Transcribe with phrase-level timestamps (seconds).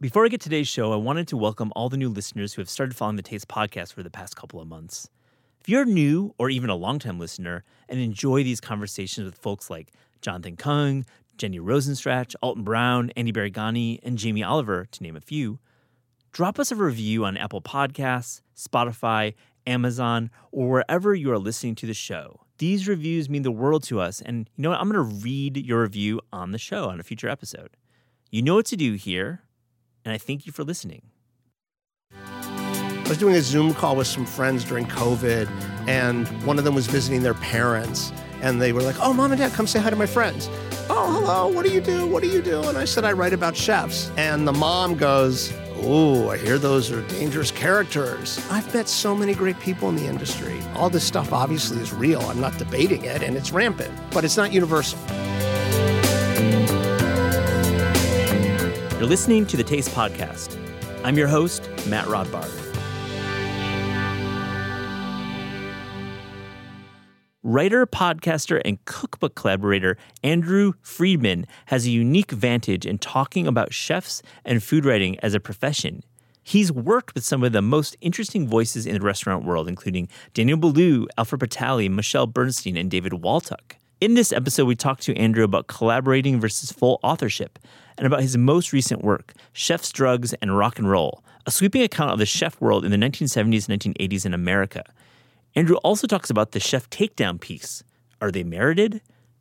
[0.00, 2.60] Before I get to today's show, I wanted to welcome all the new listeners who
[2.60, 5.10] have started following the Taste podcast for the past couple of months.
[5.60, 9.90] If you're new or even a longtime listener and enjoy these conversations with folks like
[10.22, 11.04] Jonathan Kung,
[11.36, 15.58] Jenny Rosenstrach, Alton Brown, Andy Baraghani, and Jamie Oliver, to name a few,
[16.30, 19.34] drop us a review on Apple Podcasts, Spotify,
[19.66, 22.42] Amazon, or wherever you are listening to the show.
[22.58, 24.78] These reviews mean the world to us, and you know what?
[24.78, 27.76] I'm going to read your review on the show on a future episode.
[28.30, 29.42] You know what to do here
[30.04, 31.02] and I thank you for listening.
[32.14, 35.48] I was doing a Zoom call with some friends during COVID,
[35.88, 38.12] and one of them was visiting their parents.
[38.42, 40.48] And they were like, Oh, mom and dad, come say hi to my friends.
[40.90, 42.06] Oh, hello, what do you do?
[42.06, 42.62] What do you do?
[42.62, 44.10] And I said, I write about chefs.
[44.16, 48.44] And the mom goes, Oh, I hear those are dangerous characters.
[48.50, 50.60] I've met so many great people in the industry.
[50.74, 52.20] All this stuff obviously is real.
[52.22, 54.98] I'm not debating it, and it's rampant, but it's not universal.
[58.98, 60.58] You're listening to the Taste Podcast.
[61.04, 62.50] I'm your host, Matt Rodbard.
[67.44, 74.20] Writer, podcaster, and cookbook collaborator Andrew Friedman has a unique vantage in talking about chefs
[74.44, 76.02] and food writing as a profession.
[76.42, 80.58] He's worked with some of the most interesting voices in the restaurant world, including Daniel
[80.58, 83.76] Boulud, Alfred Portale, Michelle Bernstein, and David Waltuck.
[84.00, 87.58] In this episode, we talked to Andrew about collaborating versus full authorship
[87.98, 92.12] and about his most recent work, Chef's Drugs and Rock and Roll, a sweeping account
[92.12, 94.84] of the chef world in the 1970s and 1980s in America.
[95.54, 97.82] Andrew also talks about the chef takedown piece.
[98.20, 99.00] Are they merited?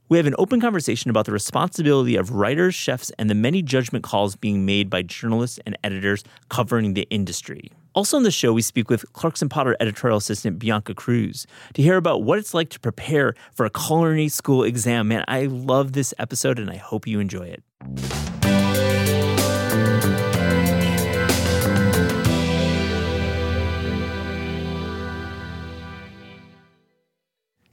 [0.10, 4.06] We have an open conversation about the responsibility of writers, chefs, and the many judgment
[4.06, 7.72] calls being made by journalists and editors covering the industry.
[7.94, 11.98] Also on the show, we speak with Clarkson Potter editorial assistant Bianca Cruz to hear
[11.98, 15.10] about what it's like to prepare for a culinary school exam.
[15.10, 18.37] Man, I love this episode and I hope you enjoy it.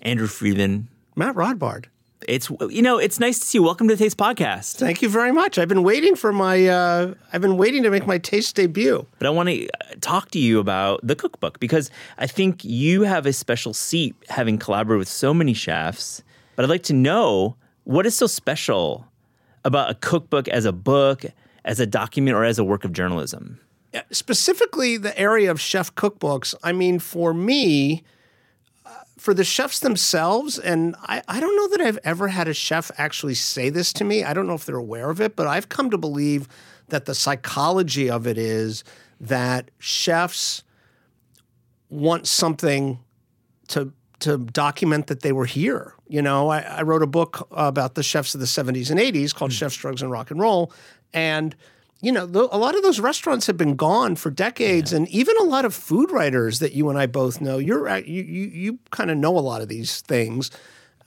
[0.05, 0.89] Andrew Friedman.
[1.17, 1.87] Matt Rodbard.
[2.29, 3.63] It's you know it's nice to see you.
[3.63, 4.77] Welcome to the Taste Podcast.
[4.77, 5.59] Thank you very much.
[5.59, 6.67] I've been waiting for my.
[6.67, 9.07] Uh, I've been waiting to make my taste debut.
[9.19, 9.69] But I want to
[10.01, 14.59] talk to you about the cookbook because I think you have a special seat having
[14.59, 16.23] collaborated with so many chefs.
[16.57, 19.07] But I'd like to know what is so special
[19.65, 21.25] about a cookbook as a book,
[21.65, 23.59] as a document, or as a work of journalism.
[24.11, 26.55] Specifically, the area of chef cookbooks.
[26.63, 28.03] I mean, for me
[29.25, 32.91] for the chefs themselves, and I, I don't know that I've ever had a chef
[32.99, 34.23] actually say this to me.
[34.23, 36.47] I don't know if they're aware of it, but I've come to believe
[36.89, 38.85] that the psychology of it is
[39.19, 40.63] that chefs
[41.89, 42.99] want something
[43.69, 45.95] to to document that they were here.
[46.07, 49.35] You know, I, I wrote a book about the chefs of the 70s and 80s
[49.35, 49.55] called mm.
[49.55, 50.71] Chef's Drugs and Rock and Roll.
[51.15, 51.57] And
[52.05, 54.99] you know, a lot of those restaurants have been gone for decades, yeah.
[54.99, 57.59] and even a lot of food writers that you and I both know.
[57.59, 60.51] You're you you, you kind of know a lot of these things,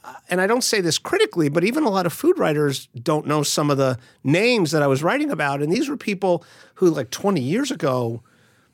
[0.04, 3.28] uh, and I don't say this critically, but even a lot of food writers don't
[3.28, 6.44] know some of the names that I was writing about, and these were people
[6.76, 8.24] who, like 20 years ago,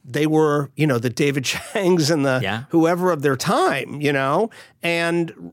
[0.05, 2.63] they were you know the David Changs and the yeah.
[2.69, 4.49] whoever of their time, you know,
[4.81, 5.51] and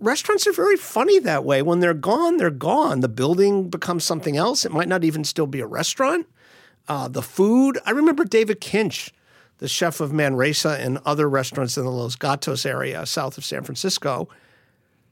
[0.00, 1.62] restaurants are very funny that way.
[1.62, 3.00] When they're gone, they're gone.
[3.00, 4.64] The building becomes something else.
[4.64, 6.26] It might not even still be a restaurant.
[6.88, 7.78] Uh, the food.
[7.86, 9.10] I remember David Kinch,
[9.58, 13.62] the chef of Manresa and other restaurants in the Los Gatos area south of San
[13.62, 14.28] Francisco,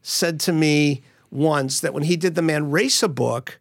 [0.02, 3.60] said to me once that when he did the Manresa book,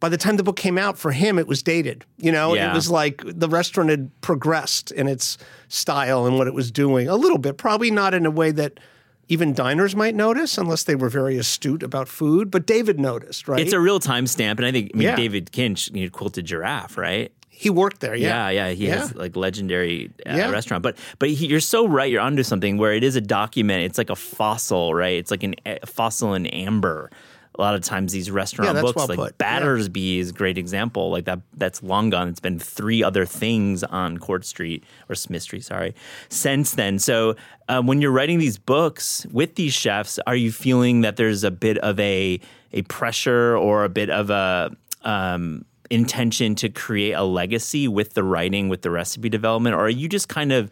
[0.00, 2.04] by the time the book came out for him, it was dated.
[2.16, 2.70] You know, yeah.
[2.70, 5.38] it was like the restaurant had progressed in its
[5.68, 8.80] style and what it was doing a little bit, probably not in a way that
[9.28, 12.50] even diners might notice unless they were very astute about food.
[12.50, 13.60] But David noticed, right?
[13.60, 15.16] It's a real timestamp, and I think I mean, yeah.
[15.16, 17.32] David Kinch you know, quilted giraffe, right?
[17.48, 18.74] He worked there, yeah, yeah, yeah.
[18.74, 18.96] He yeah.
[18.96, 20.50] has like legendary uh, yeah.
[20.50, 22.10] restaurant, but but he, you're so right.
[22.10, 23.84] You're onto something where it is a document.
[23.84, 25.16] It's like a fossil, right?
[25.18, 27.10] It's like an, a fossil in amber
[27.56, 29.38] a lot of times these restaurant yeah, books well like.
[29.38, 30.20] Battersby yeah.
[30.20, 34.18] is a great example like that that's long gone it's been three other things on
[34.18, 35.94] court street or smith street sorry
[36.28, 37.36] since then so
[37.68, 41.50] um, when you're writing these books with these chefs are you feeling that there's a
[41.50, 42.40] bit of a
[42.72, 44.70] a pressure or a bit of a
[45.02, 49.90] um, intention to create a legacy with the writing with the recipe development or are
[49.90, 50.70] you just kind of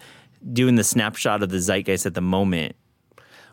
[0.53, 2.75] doing the snapshot of the zeitgeist at the moment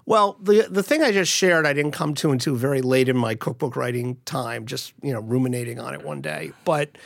[0.10, 3.16] well, the the thing I just shared, I didn't come to until very late in
[3.16, 6.52] my cookbook writing time, just you know, ruminating on it one day.
[6.66, 6.98] But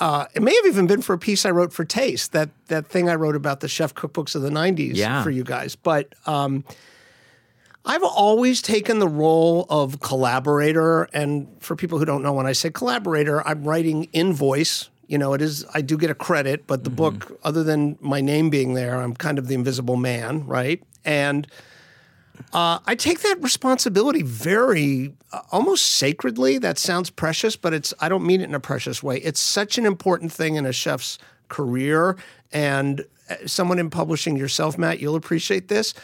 [0.00, 2.88] uh, it may have even been for a piece I wrote for Taste, that that
[2.88, 5.22] thing I wrote about the chef cookbooks of the '90s yeah.
[5.22, 5.76] for you guys.
[5.76, 6.64] But um,
[7.84, 12.54] I've always taken the role of collaborator, and for people who don't know, when I
[12.54, 14.90] say collaborator, I'm writing invoice.
[15.06, 15.64] You know, it is.
[15.74, 19.14] I do get a credit, but the book, other than my name being there, I'm
[19.14, 20.82] kind of the invisible man, right?
[21.04, 21.46] And
[22.52, 26.58] uh, I take that responsibility very, uh, almost sacredly.
[26.58, 27.92] That sounds precious, but it's.
[28.00, 29.18] I don't mean it in a precious way.
[29.18, 31.18] It's such an important thing in a chef's
[31.48, 32.16] career,
[32.52, 35.94] and uh, someone in publishing yourself, Matt, you'll appreciate this.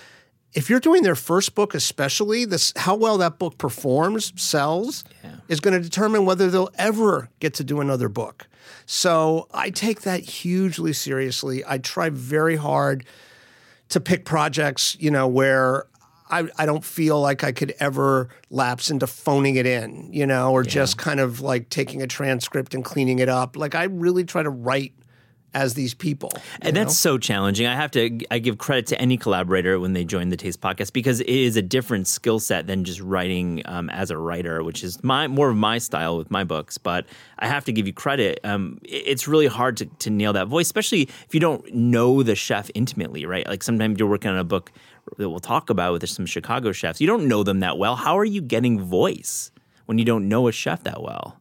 [0.53, 5.03] If you're doing their first book, especially this, how well that book performs, sells,
[5.49, 8.47] is going to determine whether they'll ever get to do another book.
[8.87, 11.65] So I take that hugely seriously.
[11.67, 13.05] I try very hard
[13.89, 15.87] to pick projects, you know, where
[16.31, 20.53] I, I don't feel like I could ever lapse into phoning it in, you know,
[20.53, 23.57] or just kind of like taking a transcript and cleaning it up.
[23.57, 24.95] Like I really try to write
[25.53, 26.33] as these people.
[26.63, 27.69] And that's so challenging.
[27.69, 30.93] I have to I give credit to any collaborator when they join the Taste Podcast
[30.93, 34.83] because it is a different skill set than just writing um, as a writer, which
[34.83, 36.77] is my more of my style with my books.
[36.77, 37.07] But
[37.39, 38.41] I have to give you credit.
[38.43, 42.25] Um, it- it's really hard to, to nail that voice, especially if you don't know
[42.25, 43.47] the chef intimately, right?
[43.47, 44.73] Like sometimes you're working on a book
[45.19, 47.01] that we'll talk about with some Chicago chefs.
[47.01, 47.97] You don't know them that well.
[47.97, 49.51] How are you getting voice
[49.87, 51.39] when you don't know a chef that well?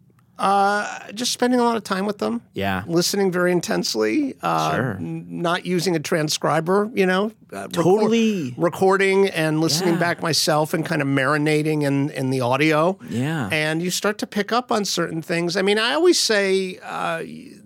[1.14, 2.42] just spending a lot of time with them.
[2.54, 2.84] Yeah.
[2.86, 4.36] Listening very intensely.
[4.42, 4.92] Uh, Sure.
[5.00, 7.32] n- Not using a transcriber, you know.
[7.54, 8.54] Uh, record- Totally.
[8.58, 10.00] recording and listening Yeah.
[10.00, 12.98] back myself and kind of marinating in, in the audio.
[13.10, 13.48] Yeah.
[13.54, 15.56] And you start to pick up on certain things.
[15.56, 17.20] I mean, I always say uh,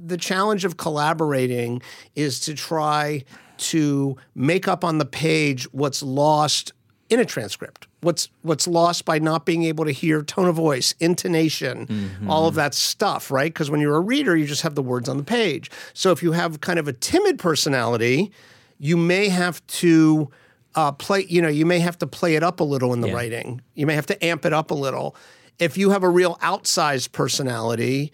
[0.05, 1.81] the challenge of collaborating
[2.15, 3.23] is to try
[3.59, 6.73] to make up on the page what's lost
[7.09, 7.87] in a transcript.
[8.01, 12.55] What's what's lost by not being able to hear tone of voice, intonation, all of
[12.55, 13.51] that stuff, right?
[13.51, 15.71] Because when you're a reader, you just have the words on the page.
[15.93, 18.31] So if you have kind of a timid personality,
[18.77, 20.29] you may have to
[20.75, 21.25] uh, play.
[21.27, 23.61] You know, you may have to play it up a little in the writing.
[23.73, 25.15] You may have to amp it up a little.
[25.57, 28.11] If you have a real outsized personality,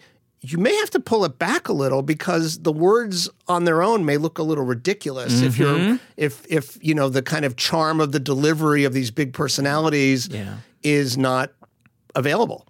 [0.50, 4.04] you may have to pull it back a little because the words on their own
[4.04, 5.96] may look a little ridiculous if you're mm-hmm.
[6.16, 10.28] if if you know the kind of charm of the delivery of these big personalities
[10.28, 10.56] Yeah.
[10.82, 11.52] is not
[12.14, 12.66] available.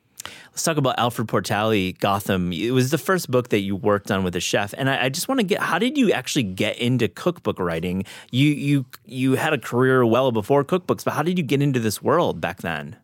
[0.53, 2.53] Let's talk about Alfred Portale, Gotham.
[2.53, 5.09] It was the first book that you worked on with a chef, and I, I
[5.09, 8.05] just want to get how did you actually get into cookbook writing?
[8.31, 11.81] You you you had a career well before cookbooks, but how did you get into
[11.81, 12.97] this world back then?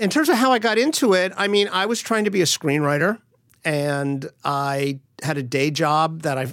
[0.00, 2.40] in terms of how I got into it, I mean, I was trying to be
[2.40, 3.18] a screenwriter,
[3.64, 6.46] and I had a day job that I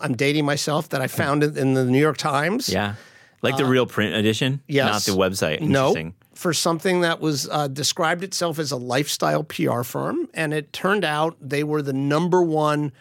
[0.00, 2.68] I'm dating myself that I found in, in the New York Times.
[2.68, 2.94] Yeah,
[3.42, 5.06] like the real print edition, yes.
[5.06, 5.60] not the website.
[5.60, 10.72] No, for something that was uh, described itself as a lifestyle PR firm, and it
[10.72, 12.92] turned out they were the number one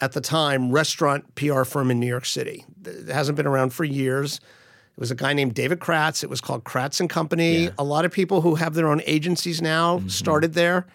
[0.00, 2.64] at the time restaurant PR firm in New York City.
[2.84, 4.36] It hasn't been around for years.
[4.36, 6.22] It was a guy named David Kratz.
[6.22, 7.70] It was called Kratz and Company.
[7.78, 10.86] A lot of people who have their own agencies now started there.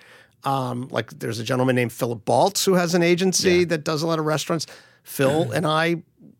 [0.44, 4.08] Um, like there's a gentleman named Philip Baltz who has an agency that does a
[4.08, 4.66] lot of restaurants.
[5.04, 5.98] Phil and I,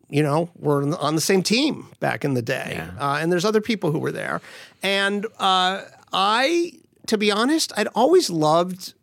[0.08, 2.82] you know, were on the- same team back in the day.
[2.98, 4.40] Uh, and there's other people who were there.
[4.82, 5.82] And uh,
[6.12, 6.72] I,
[7.08, 8.94] to be honest, I'd always loved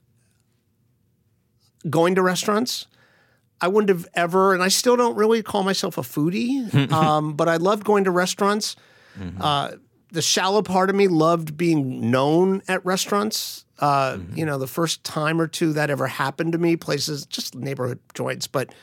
[1.90, 2.88] going to restaurants.
[3.60, 7.48] I wouldn't have ever, and I still don't really call myself a foodie, um, but
[7.50, 8.76] I loved going to restaurants.
[9.40, 9.72] Uh,
[10.12, 13.66] the shallow part of me loved being known at restaurants.
[13.80, 17.56] Uh, You know, the first time or two that ever happened to me, places, just
[17.56, 18.74] neighborhood joints, but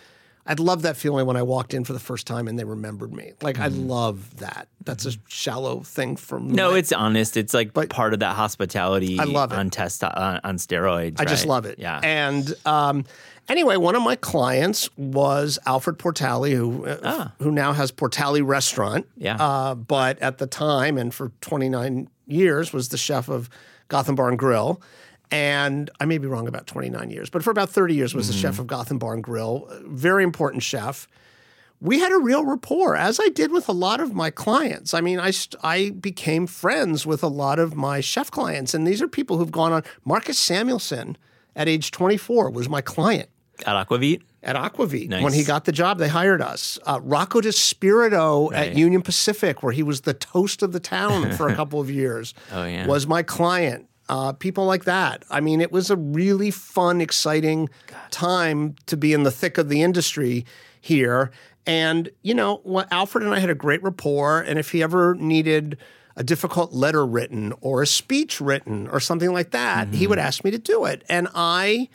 [0.47, 3.15] I'd love that feeling when I walked in for the first time and they remembered
[3.15, 3.33] me.
[3.41, 4.69] Like, I love that.
[4.85, 7.39] That's a shallow thing from No, my- it's honest.
[7.39, 9.19] It's like part of that hospitality.
[9.19, 9.59] I love it.
[9.59, 11.17] on test on, on steroids.
[11.19, 11.79] I just love it.
[11.79, 11.99] Yeah.
[12.03, 13.05] And um,
[13.49, 19.07] anyway, one of my clients was Alfred Portale, who uh, who now has Portale Restaurant.
[19.09, 19.13] Ah.
[19.17, 19.37] Yeah.
[19.41, 23.49] Uh, but at the time, and for 29 years, was the chef of
[23.89, 24.81] Gotham Bar and Grill.
[25.31, 28.35] And I may be wrong about 29 years, but for about 30 years was the
[28.35, 28.43] Mm-hmm.
[28.43, 29.69] chef of Gotham Bar and Grill.
[29.87, 31.09] Very important chef
[31.81, 34.95] we had a real rapport, as I did with a lot of my clients.
[34.95, 38.87] I mean, I, st- I became friends with a lot of my chef clients, and
[38.87, 39.83] these are people who've gone on.
[40.03, 41.17] Marcus Samuelsson,
[41.55, 43.29] at age 24, was my client
[43.67, 44.23] At Aquavit.
[44.45, 45.09] At Aquavit.
[45.09, 45.23] Nice.
[45.25, 46.79] When he got the job, they hired us.
[46.87, 48.69] Uh, Rocco Spirito Right.
[48.71, 51.91] at Union Pacific, where he was the toast of the town for a couple of
[51.91, 52.87] years, Oh, yeah.
[52.87, 53.89] was my client.
[54.09, 55.25] Uh, people like that.
[55.31, 57.71] I mean, it was a really fun, exciting
[58.11, 60.45] time to be in the thick of the industry
[60.81, 61.31] here.
[61.67, 64.41] And, you know, what Alfred and I had a great rapport.
[64.41, 65.79] And if he ever needed
[66.17, 70.45] a difficult letter written or a speech written or something like that, he would ask
[70.45, 71.03] me to do it.
[71.09, 71.89] And I,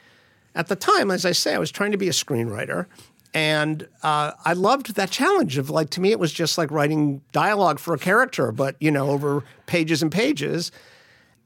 [0.55, 2.85] at the time, as I say, I was trying to be a screenwriter.
[3.33, 7.21] And uh, I loved that challenge of like, to me, it was just like writing
[7.31, 10.71] dialogue for a character, but, you know, over pages and pages.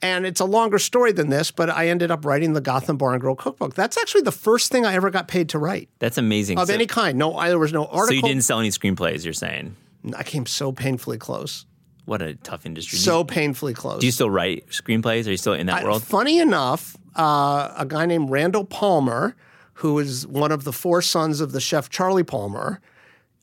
[0.01, 3.13] And it's a longer story than this, but I ended up writing the Gotham Bar
[3.13, 3.73] and Grill cookbook.
[3.73, 6.57] That's actually the first thing I ever got paid to write That's amazing.
[6.57, 7.17] of so, any kind.
[7.17, 8.07] No, I, there was no article.
[8.07, 9.75] so you didn't sell any screenplays, you're saying?
[10.15, 11.65] I came so painfully close,
[12.03, 12.99] What a tough industry.
[12.99, 14.01] so painfully close.
[14.01, 15.27] do you still write screenplays?
[15.27, 16.03] Are you still in that world?
[16.03, 19.35] Funny enough, uh, a guy named Randall Palmer,
[19.75, 22.79] who is one of the four sons of the chef Charlie Palmer,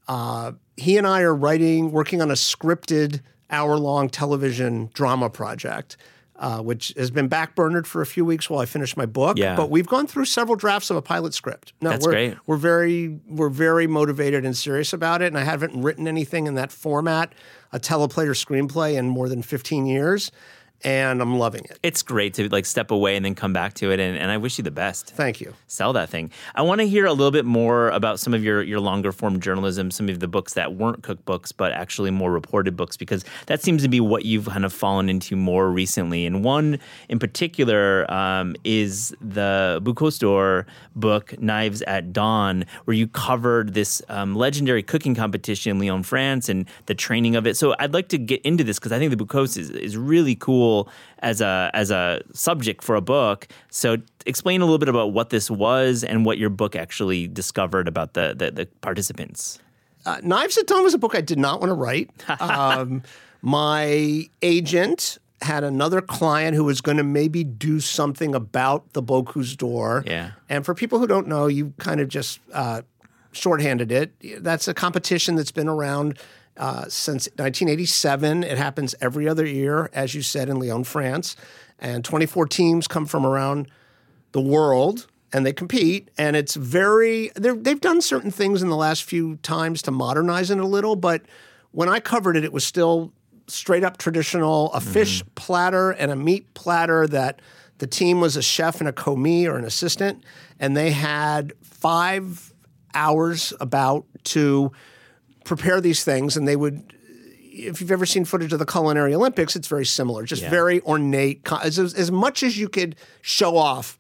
[0.09, 5.97] uh, he and I are writing, working on a scripted hour long television drama project.
[6.37, 9.37] Uh, which has been backburnered for a few weeks while I finish my book.
[9.37, 9.57] Yeah.
[9.57, 11.75] But we've gone through several drafts of a pilot script.
[11.83, 12.37] No, That's we're, great.
[12.47, 15.27] We're very we're very motivated and serious about it.
[15.27, 17.35] And I haven't written anything in that format,
[17.75, 20.33] a teleplay or screenplay, in more than 15 years.
[20.83, 21.79] And I'm loving it.
[21.83, 24.01] it's great to like step away and then come back to it.
[24.01, 25.11] And, and I wish you the best.
[25.11, 25.55] Thank you.
[25.67, 26.31] Sell that thing.
[26.55, 29.41] I want to hear a little bit more about some of your, your longer form
[29.41, 33.63] journalism, some of the books that weren't cookbooks, but actually more reported books, because that
[33.63, 36.25] seems to be what you've kind of fallen into more recently.
[36.25, 39.81] And one in particular um, is the
[40.19, 46.03] d'Or book, Knives at Dawn, where you covered this um, legendary cooking competition in Lyon,
[46.03, 47.57] France, and the training of it.
[47.57, 50.35] So I'd like to get into this because I think the Bocuse is, is really
[50.35, 50.70] cool
[51.21, 53.49] as a as a subject for a book.
[53.71, 53.97] So
[54.27, 58.15] explain a little bit about what this was and what your book actually discovered about
[58.15, 59.59] the the, the participants.
[60.07, 62.11] Uh, Knives at Dawn was a book I did not want to write.
[62.41, 63.03] Um,
[63.43, 69.57] my agent had another client who was going to maybe do something about the Bocuse
[69.57, 70.05] d'Or.
[70.07, 70.33] Yeah.
[70.49, 72.83] And for people who don't know, you kind of just uh,
[73.33, 74.43] shorthanded it.
[74.43, 76.19] That's a competition that's been around
[76.57, 78.45] uh, since 1987.
[78.45, 81.37] It happens every other year, as you said, in Lyon, France.
[81.79, 83.69] And 24 teams come from around
[84.33, 89.05] the world and they compete and it's very they've done certain things in the last
[89.05, 91.23] few times to modernize it a little but
[91.73, 93.13] when i covered it it was still
[93.47, 97.41] straight up traditional a fish platter and a meat platter that
[97.79, 100.23] the team was a chef and a commis or an assistant
[100.59, 102.53] and they had five
[102.95, 104.71] hours about to
[105.45, 106.95] prepare these things and they would
[107.53, 111.41] if you've ever seen footage of the culinary olympics it's very similar just very ornate
[111.63, 113.99] as, as much as you could show off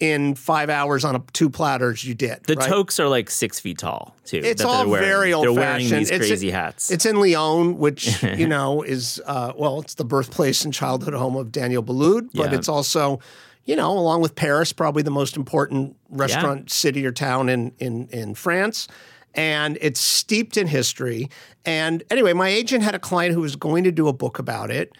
[0.00, 2.68] in five hours on a, two platters you did The right?
[2.68, 4.40] toques are like six feet tall too.
[4.42, 5.06] it's all they're wearing.
[5.08, 6.90] very old They're wearing fashioned these crazy hats.
[6.90, 11.36] it's in lyon which you know is uh, well it's the birthplace and childhood home
[11.36, 12.58] of daniel Boulud, but Yeah.
[12.58, 13.20] it's also
[13.64, 18.08] you know along with paris probably the most important restaurant city or town in in
[18.08, 18.88] in france
[19.34, 21.30] and it's steeped in history.
[21.64, 24.70] And anyway, my agent had a client who was going to do a book about
[24.70, 24.92] it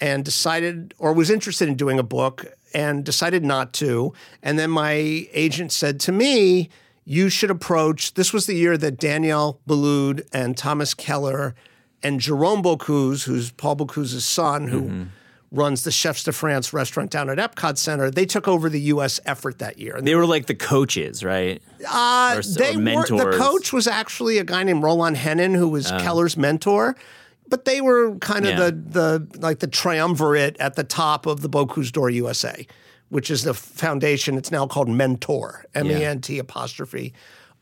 [0.00, 4.12] and decided, or was interested in doing a book and decided not to.
[4.42, 4.92] And then my
[5.32, 6.70] agent said to me,
[7.04, 11.54] You should approach, this was the year that Daniel Boulud and Thomas Keller
[12.02, 15.02] and Jerome Bocuse, who's Paul Bocuse's son, who mm-hmm.
[15.52, 19.18] Runs the Chefs de France restaurant down at Epcot Center, they took over the U.S.
[19.26, 20.00] effort that year.
[20.00, 21.60] They were like the coaches, right?
[21.90, 25.68] uh, Or they or were, the coach was actually a guy named Roland Henin, who
[25.68, 26.94] was Keller's mentor.
[27.48, 28.70] But they were kind of Yeah.
[28.70, 28.70] the
[29.30, 32.64] the like the triumvirate at the top of the Bocuse d'Or USA,
[33.08, 34.38] which is the foundation.
[34.38, 37.12] It's now called Mentor, M E N T apostrophe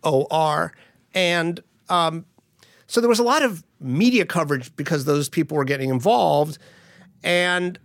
[0.04, 0.75] O R,
[1.14, 2.26] and um,
[2.87, 6.59] so there was a lot of media coverage because those people were getting involved,
[7.23, 7.79] and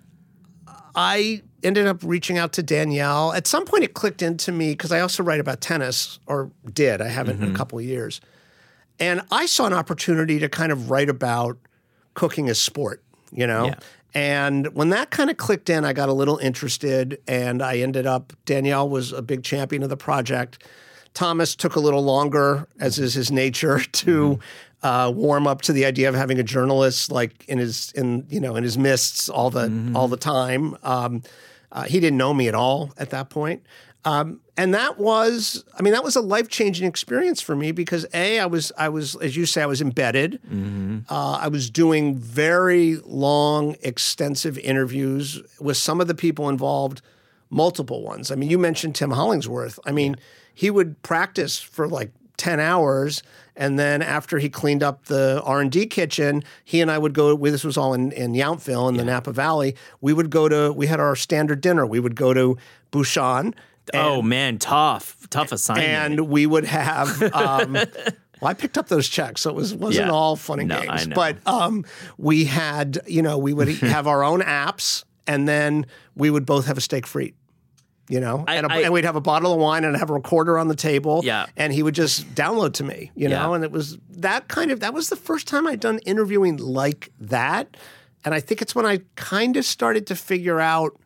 [0.95, 3.33] I ended up reaching out to Daniel.
[3.33, 7.01] At some point, it clicked into me because I also write about tennis, or did.
[7.01, 7.45] I haven't Mm-hmm.
[7.45, 8.21] in a couple of years.
[8.99, 11.57] And I saw an opportunity to kind of write about
[12.13, 13.65] cooking as sport, you know?
[13.65, 13.75] Yeah.
[14.13, 18.05] And when that kind of clicked in, I got a little interested and I ended
[18.05, 20.63] up, Daniel was a big champion of the project.
[21.15, 24.37] Thomas took a little longer, as is his nature, to
[24.83, 28.39] uh, warm up to the idea of having a journalist like in his in you
[28.39, 30.77] know in his mists all the all the time.
[30.83, 31.23] Um,
[31.71, 33.63] uh, he didn't know me at all at that point.
[34.05, 38.05] Um, and that was, I mean, that was a life changing experience for me because
[38.13, 40.39] a, I was, I was, as you say, I was embedded.
[41.09, 47.01] Uh, I was doing very long, extensive interviews with some of the people involved,
[47.49, 48.29] multiple ones.
[48.29, 49.79] I mean, you mentioned Tim Hollingsworth.
[49.85, 50.17] I mean,
[50.53, 52.11] he would practice for like
[52.43, 53.23] 10 hours
[53.55, 57.51] and then after he cleaned up the r&d kitchen he and i would go well,
[57.53, 59.75] this was all in, in yountville in the napa valley.
[60.01, 61.85] We would go to we had our standard dinner.
[61.85, 62.57] We would go to
[62.91, 63.53] bouchon
[63.93, 65.87] oh man, tough, tough assignment.
[66.19, 67.73] and we would have um,
[68.41, 70.13] well i picked up those checks so it was, wasn't Yeah.
[70.13, 71.07] all fun and No, games.
[71.15, 71.85] but um,
[72.17, 75.85] we had you know we would have our own apps and then
[76.15, 77.35] we would both have a steak frites
[78.09, 80.09] you know, I- and, a, I- and we'd have a bottle of wine and have
[80.09, 81.21] a recorder on the table.
[81.23, 81.45] Yeah.
[81.55, 83.55] And he would just download to me, you know, Yeah.
[83.55, 87.11] and it was that kind of, that was the first time I'd done interviewing like
[87.19, 87.75] that.
[88.25, 90.97] And I think it's when I kind of started to figure out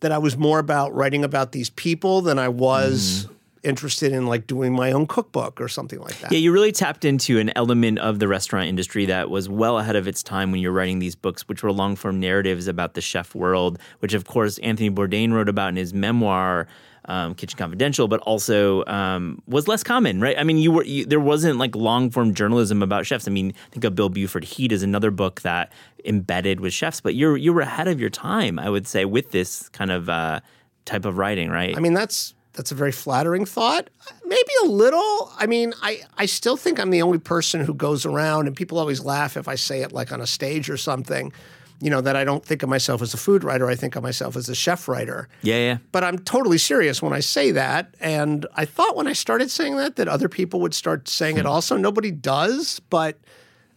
[0.00, 3.34] that I was more about writing about these people than I was mm-hmm.
[3.62, 6.32] Interested in like doing my own cookbook or something like that.
[6.32, 9.96] Yeah, you really tapped into an element of the restaurant industry that was well ahead
[9.96, 13.00] of its time when you're writing these books, which were long form narratives about the
[13.00, 16.66] chef world, which of course Anthony Bourdain wrote about in his memoir.
[17.06, 20.38] Um, Kitchen Confidential, but also um, was less common, right?
[20.38, 23.26] I mean, you were you, there wasn't like long form journalism about chefs.
[23.26, 24.44] I mean, think of Bill Buford.
[24.44, 25.72] Heat is another book that
[26.04, 29.32] embedded with chefs, but you're you were ahead of your time, I would say, with
[29.32, 30.42] this kind of uh,
[30.84, 31.76] type of writing, right?
[31.76, 33.88] I mean, that's that's a very flattering thought.
[34.24, 35.32] Maybe a little.
[35.38, 38.78] I mean, I, I still think I'm the only person who goes around, and people
[38.78, 41.32] always laugh if I say it like on a stage or something.
[41.80, 43.68] You know that I don't think of myself as a food writer.
[43.68, 45.28] I think of myself as a chef writer.
[45.42, 45.78] yeah, yeah.
[45.90, 47.94] But I'm totally serious when I say that.
[47.98, 51.42] And I thought when I started saying that that other people would start saying it
[51.42, 51.48] hmm.
[51.48, 51.76] also.
[51.76, 53.18] Nobody does, but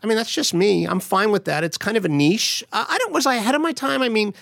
[0.04, 0.86] I mean that's just me.
[0.86, 1.64] I'm fine with that.
[1.64, 2.64] It's kind of a niche.
[2.72, 3.14] I, I don't.
[3.14, 4.04] Was I ahead of my time?
[4.04, 4.36] I mean,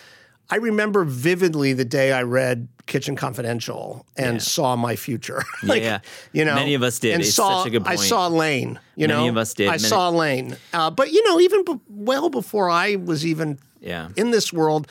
[0.49, 5.41] I remember vividly the day I read Kitchen Confidential and saw my future.
[5.63, 5.99] like, Yeah.
[6.33, 7.13] you know, Many of us did.
[7.13, 8.79] And It's saw, such a good I saw Lane.
[8.95, 9.67] You Many know, of us did.
[9.67, 10.57] I Many- saw Lane.
[10.73, 14.09] Uh, but you know, even b- well before I was even Yeah.
[14.17, 14.87] in this world,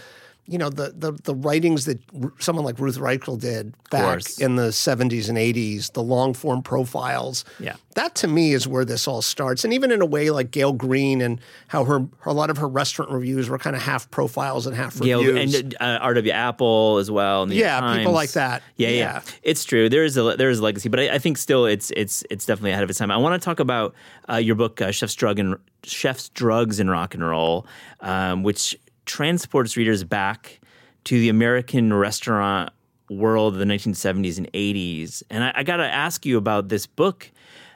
[0.47, 4.57] you know, the the, the writings that R- someone like Ruth Reichl did back in
[4.57, 7.45] the 70s and 80s, the long form profiles.
[7.61, 7.77] Yeah.
[7.95, 9.65] That to me is where this all starts.
[9.65, 12.67] And even in a way like Gael Greene and how her, a lot of her
[12.67, 15.55] restaurant reviews were kind of half profiles and half Gail reviews.
[15.55, 16.33] and uh, R.W.
[16.33, 17.51] Apple as well.
[17.53, 18.63] Yeah, York people like that.
[18.77, 19.21] Yeah, yeah, Yeah.
[19.43, 19.89] It's true.
[19.89, 22.47] There is a there is a legacy, but I, I think still it's it's it's
[22.47, 23.11] definitely ahead of its time.
[23.11, 23.95] I want to talk about
[24.29, 27.67] uh, your book, uh, Chef's Drug and Chef's Drugs and Rock and Roll,
[28.01, 30.61] um, which transports readers back
[31.05, 32.73] to the American restaurant
[33.11, 35.23] world of the 1970s and 80s.
[35.31, 37.31] And I, I got to ask you about this book.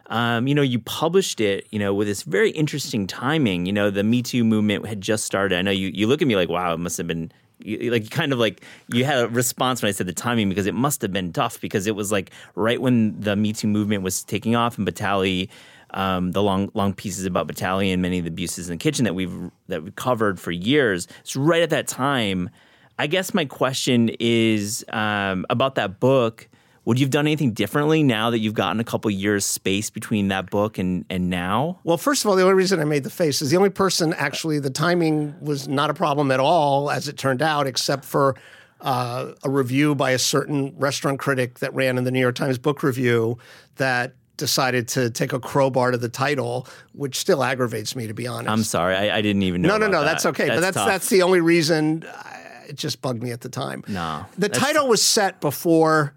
[0.09, 3.67] Um, you know, you published it, you know, with this very interesting timing.
[3.67, 5.59] You know, the Me Too movement had just started.
[5.59, 8.11] I know you, you look at me like, wow, it must have been you, like
[8.11, 11.03] kind of like you had a response when I said the timing because it must
[11.03, 14.55] have been tough because it was like right when the Me Too movement was taking
[14.55, 15.49] off and Batali,
[15.91, 19.15] um, the long long pieces about Battalion, many of the abuses in the kitchen that
[19.15, 21.09] we've that we covered for years.
[21.21, 22.51] It's right at that time.
[22.99, 26.49] I guess my question is um, about that book.
[26.87, 30.29] Would you have done anything differently now that you've gotten a couple years space between
[30.29, 31.81] that book and and now?
[31.85, 34.13] Well, first of all, the only reason I made the face is the only person
[34.15, 38.37] actually the timing was not a problem at all, as it turned out, except for
[38.81, 42.59] uh, a review by a certain restaurant critic that ran in the New York Times
[42.59, 43.39] Book Review
[43.77, 48.27] that decided to take a crowbar to the title, which still aggravates me, to be
[48.27, 48.51] honest.
[48.51, 49.77] I'm sorry, I, I didn't even know.
[49.77, 50.31] no, no, no, that's that.
[50.31, 50.49] okay.
[50.49, 50.87] but that's tough.
[50.89, 52.05] that's the only reason.
[52.05, 52.23] uh,
[52.69, 53.85] It just bugged me at the time.
[53.89, 56.15] No, the that's- title was set before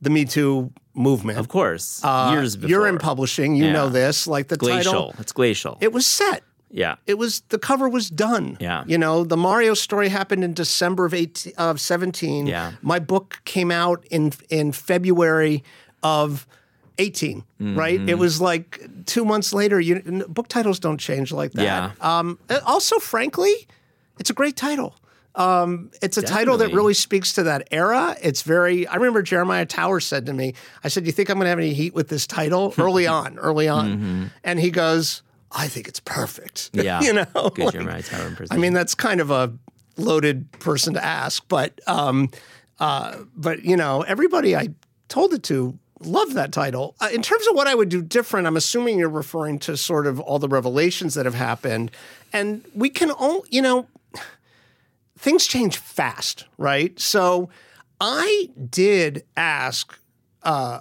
[0.00, 1.38] the Me Too movement.
[1.38, 2.66] Of course, years before.
[2.66, 3.72] Uh, You're in publishing, you Yeah.
[3.72, 4.26] know this.
[4.26, 4.92] Like the glacial.
[4.92, 5.78] title, It's glacial.
[5.80, 6.42] it was set.
[6.70, 6.96] yeah.
[7.06, 8.56] It was the cover was done.
[8.60, 8.84] Yeah.
[8.86, 12.46] You know, the Mario story happened in December of 18, of 17.
[12.46, 12.72] Yeah.
[12.82, 15.62] My book came out in in February
[16.02, 16.46] of
[17.02, 17.98] 18, right?
[17.98, 18.08] Mm-hmm.
[18.08, 19.80] It was like 2 months later.
[19.80, 21.62] You book titles don't change like that.
[21.64, 21.90] Yeah.
[22.00, 23.52] Um also frankly,
[24.18, 24.94] it's a great title.
[25.34, 28.16] Um, it's a title that really speaks to that era.
[28.20, 28.86] It's very.
[28.86, 30.52] I remember Jeremiah Towers said to me,
[30.84, 33.06] "I said, do you think I'm going to have any heat with this title early
[33.06, 33.38] on?
[33.38, 36.84] Early on?" And he goes, "I think it's perfect." Mm-hmm.
[36.84, 37.00] Yeah.
[37.00, 39.52] you know, Good like- Jeremiah Tower I mean, that's kind of a
[39.96, 42.28] loaded person to ask, but um,
[42.78, 44.68] uh, but you know, everybody I
[45.08, 46.94] told it to loved that title.
[47.00, 50.06] Uh, in terms of what I would do different, I'm assuming you're referring to sort
[50.06, 51.90] of all the revelations that have happened,
[52.32, 53.86] and we can all, you know,
[55.18, 56.98] things change fast, right?
[56.98, 57.48] So
[58.00, 59.98] I did ask
[60.42, 60.80] uh,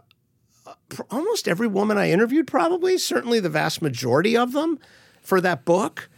[1.09, 4.79] almost every woman I interviewed, probably, certainly the vast majority of them,
[5.21, 6.09] for that book.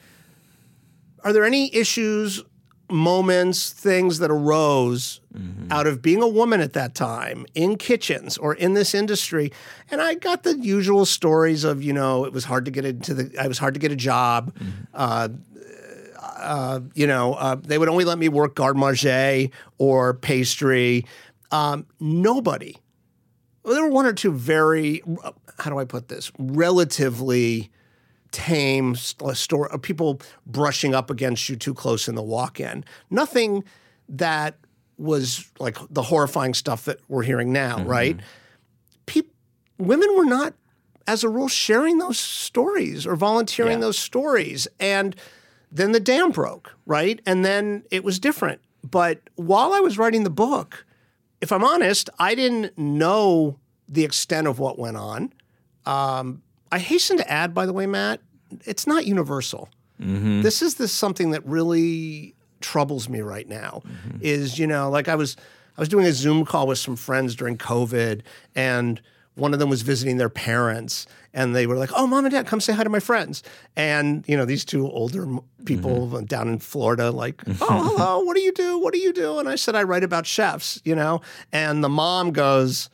[1.24, 2.44] Are there any issues,
[2.94, 5.20] moments, things that arose
[5.72, 9.52] out of being a woman at that time in kitchens or in this industry?
[9.92, 13.14] And I got the usual stories of, you know, it was hard to get into
[13.14, 14.56] the, I was hard to get a job.
[14.94, 15.30] Uh,
[16.22, 21.06] uh, you know, uh, they would only let me work garde manger or pastry.
[21.52, 22.78] Um, nobody.
[23.64, 25.02] Well, there were one or two very,
[25.58, 27.72] how do I put this, relatively
[28.34, 32.84] tame st- story people brushing up against you too close in the walk-in.
[33.10, 33.64] Nothing
[34.10, 34.58] that
[34.98, 38.20] was like the horrifying stuff that we're hearing now, right?
[39.06, 39.34] Peop-
[39.78, 40.54] women were not,
[41.08, 43.86] as a rule, sharing those stories or volunteering Yeah.
[43.86, 45.16] those stories, and
[45.72, 47.20] then the dam broke, right?
[47.26, 48.62] And then it was different.
[48.84, 50.86] But while I was writing the book,
[51.42, 55.34] if I'm honest, I didn't know the extent of what went on.
[55.86, 56.42] Um,
[56.74, 58.20] I hasten to add, by the way, Matt,
[58.66, 59.70] it's not universal.
[60.02, 60.42] Mm-hmm.
[60.42, 63.84] This is this something that really troubles me right now.
[63.86, 64.18] Mm-hmm.
[64.22, 65.38] Is you know like I was
[65.78, 68.22] I was doing a Zoom call with some friends during COVID,
[68.56, 69.00] and
[69.36, 72.48] one of them was visiting their parents, and they were like, "Oh, mom and dad,
[72.48, 73.44] come say hi to my friends."
[73.76, 75.28] And you know these two older
[75.66, 76.26] people mm-hmm.
[76.26, 78.80] down in Florida, like, "Oh, hello, what do you do?
[78.80, 81.22] What do you do?" And I said, "I write about chefs," you know.
[81.52, 82.90] And the mom goes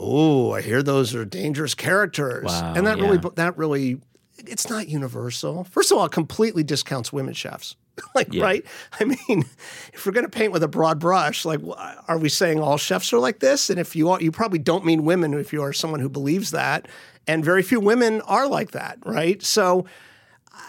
[0.00, 2.46] oh, I hear those are dangerous characters.
[2.46, 4.00] Wow, and that really, that really,
[4.38, 5.64] it's not universal.
[5.64, 7.76] First of all, it completely discounts women chefs.
[8.14, 8.64] like, right?
[8.98, 9.18] I mean,
[9.92, 11.60] if we're going to paint with a broad brush, like,
[12.08, 13.70] are we saying all chefs are like this?
[13.70, 16.50] And if you are, you probably don't mean women if you are someone who believes
[16.52, 16.88] that.
[17.26, 19.42] And very few women are like that, right?
[19.42, 19.84] So,
[20.54, 20.60] uh,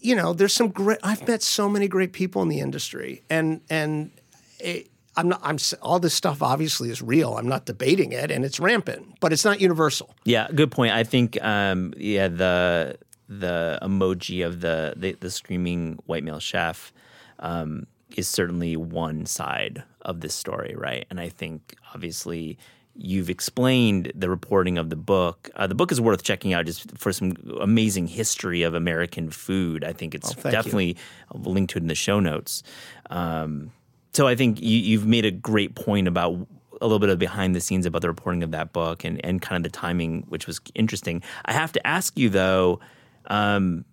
[0.00, 0.98] you know, there's some great.
[1.02, 4.10] I've met so many great people in the industry, and and
[4.58, 5.40] it, I'm not.
[5.42, 7.36] I'm all this stuff obviously is real.
[7.36, 10.14] I'm not debating it, and it's rampant, but it's not universal.
[10.24, 10.92] Yeah, good point.
[10.92, 12.98] I think um, yeah the
[13.28, 16.92] the emoji of the the, the screaming white male chef
[17.40, 21.06] um, is certainly one side of this story, right?
[21.10, 22.58] And I think obviously
[22.94, 25.50] you've explained the reporting of the book.
[25.56, 29.82] Uh, the book is worth checking out just for some amazing history of American food.
[29.84, 30.50] I think it's you.
[30.50, 30.96] definitely
[31.34, 32.62] I'll to it in the show notes.
[33.08, 33.72] Um,
[34.12, 36.46] so I think you, you've made a great point about
[36.80, 39.40] a little bit of behind the scenes about the reporting of that book and, and
[39.40, 41.22] kind of the timing, which was interesting.
[41.44, 42.80] I have to ask you though,
[43.26, 43.84] um,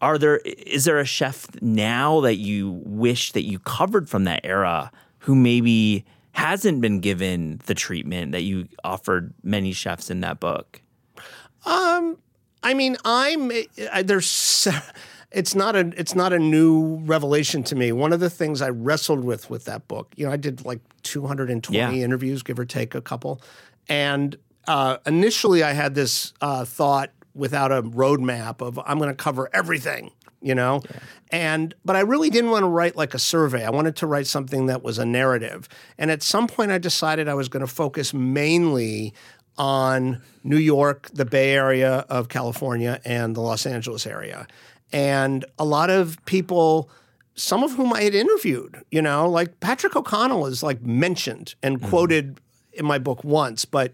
[0.00, 4.40] are there is there a chef now that you wish that you covered from that
[4.44, 10.38] era who maybe hasn't been given the treatment that you offered many chefs in that
[10.40, 10.82] book?
[11.64, 12.18] Um,
[12.62, 13.50] I mean, I'm
[13.92, 14.68] I, there's
[15.32, 17.92] it's not a it's not a new revelation to me.
[17.92, 20.80] One of the things I wrestled with with that book, you know, I did like
[21.02, 21.92] 220 Yeah.
[22.04, 23.40] interviews, give or take a couple,
[23.88, 24.36] and
[24.68, 29.50] uh, initially I had this uh, thought without a roadmap of I'm going to cover
[29.52, 30.10] everything,
[30.40, 30.80] you know,
[31.30, 33.64] and but I really didn't want to write like a survey.
[33.64, 37.28] I wanted to write something that was a narrative, and at some point I decided
[37.28, 39.12] I was going to focus mainly
[39.58, 44.46] on New York, the Bay Area of California, and the Los Angeles area.
[44.92, 46.88] And a lot of people,
[47.34, 51.78] some of whom I had interviewed, you know, like Patrick O'Connell is like mentioned and
[51.78, 51.88] mm-hmm.
[51.88, 52.40] quoted
[52.72, 53.92] in my book once, but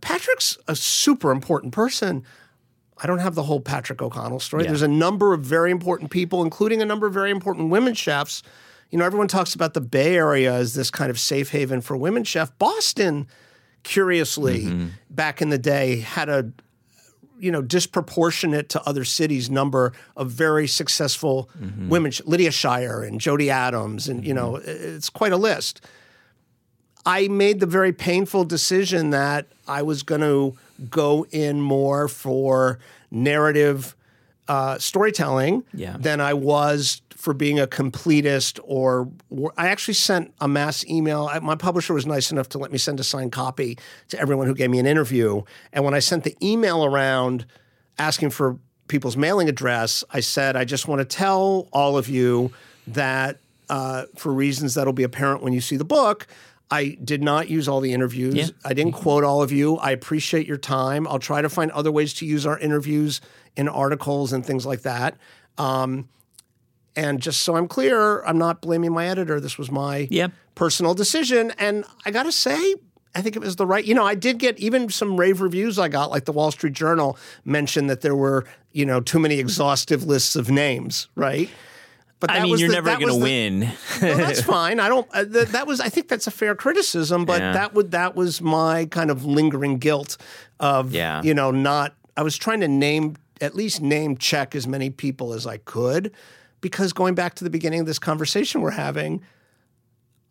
[0.00, 2.24] Patrick's a super important person.
[2.98, 4.64] I don't have the whole Patrick O'Connell story.
[4.64, 8.42] There's a number of very important people, including a number of very important women chefs.
[8.90, 11.96] You know, everyone talks about the Bay Area as this kind of safe haven for
[11.96, 12.56] women chef.
[12.58, 13.26] Boston,
[13.82, 14.86] curiously, mm-hmm.
[15.10, 16.50] back in the day, had a
[17.38, 21.48] you know disproportionate to other cities number of very successful
[21.88, 22.12] women.
[22.24, 25.80] Lydia Shire and Jody Adams, and you know, it's quite a list.
[27.04, 30.56] I made the very painful decision that I was going to
[30.90, 32.78] go in more for
[33.10, 33.94] narrative
[34.48, 35.96] uh, storytelling Yeah.
[35.98, 38.60] than I was for being a completist.
[38.64, 39.10] Or,
[39.56, 41.30] I actually sent a mass email.
[41.42, 44.54] My publisher was nice enough to let me send a signed copy to everyone who
[44.54, 45.42] gave me an interview.
[45.72, 47.46] And when I sent the email around
[47.98, 52.52] asking for people's mailing address, I said, I just want to tell all of you
[52.86, 56.26] that uh, for reasons that'll be apparent when you see the book,
[56.70, 58.34] I did not use all the interviews.
[58.34, 58.46] Yeah.
[58.64, 59.76] I didn't quote all of you.
[59.76, 61.06] I appreciate your time.
[61.06, 63.20] I'll try to find other ways to use our interviews
[63.56, 65.16] in articles and things like that.
[65.58, 66.08] Um,
[66.96, 69.38] and just so I'm clear, I'm not blaming my editor.
[69.38, 70.28] This was my Yeah.
[70.54, 71.52] personal decision.
[71.58, 72.74] And I got to say,
[73.14, 73.84] I think it was the right.
[73.84, 76.72] You know, I did get even some rave reviews I got, like the Wall Street
[76.72, 81.48] Journal mentioned that there were, you know, too many exhaustive lists of names, right?
[82.18, 83.70] But I mean, was you're the- never going to win.
[84.00, 84.80] that's fine.
[84.80, 85.06] I don't.
[85.12, 85.80] Uh, th- that was.
[85.80, 87.52] I think that's a fair criticism, but Yeah.
[87.52, 90.16] that would that was my kind of lingering guilt
[90.58, 91.20] of Yeah.
[91.22, 91.94] you know not.
[92.16, 96.10] I was trying to name at least name check as many people as I could,
[96.60, 99.22] because going back to the beginning of this conversation we're having,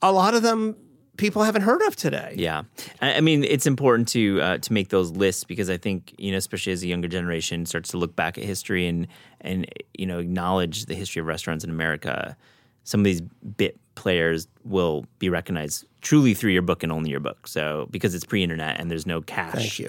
[0.01, 0.75] a lot of them
[1.17, 2.33] people haven't heard of today.
[2.37, 2.63] Yeah,
[3.01, 6.37] I mean, it's important to uh, to make those lists because I think you know,
[6.37, 9.07] especially as a younger generation starts to look back at history and
[9.41, 12.35] and you know acknowledge the history of restaurants in America,
[12.83, 17.19] some of these bit players will be recognized truly through your book and only your
[17.19, 17.47] book.
[17.47, 19.81] So because it's pre-internet and there's no cache.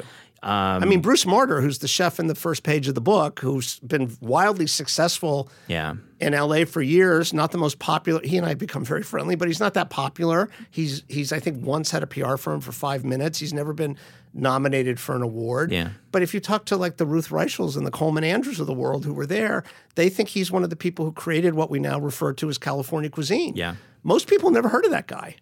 [0.42, 3.40] Um, I mean, Bruce Marder, who's the chef in the first page of the book,
[3.40, 5.94] who's been wildly successful Yeah.
[6.20, 8.20] in LA for years, not the most popular.
[8.22, 10.49] He and I have become very friendly, but he's not that popular.
[10.70, 13.38] He's he's I think once had a PR firm for five minutes.
[13.40, 13.96] He's never been
[14.35, 15.72] nominated for an award.
[15.72, 15.88] Yeah.
[16.12, 18.75] But if you talk to like the Ruth Reichls and the Colman Andrews of the
[18.75, 21.81] world who were there, they think he's one of the people who created what we
[21.81, 23.57] now refer to as California cuisine.
[23.57, 23.77] Yeah.
[24.03, 25.37] Most people never heard of that guy.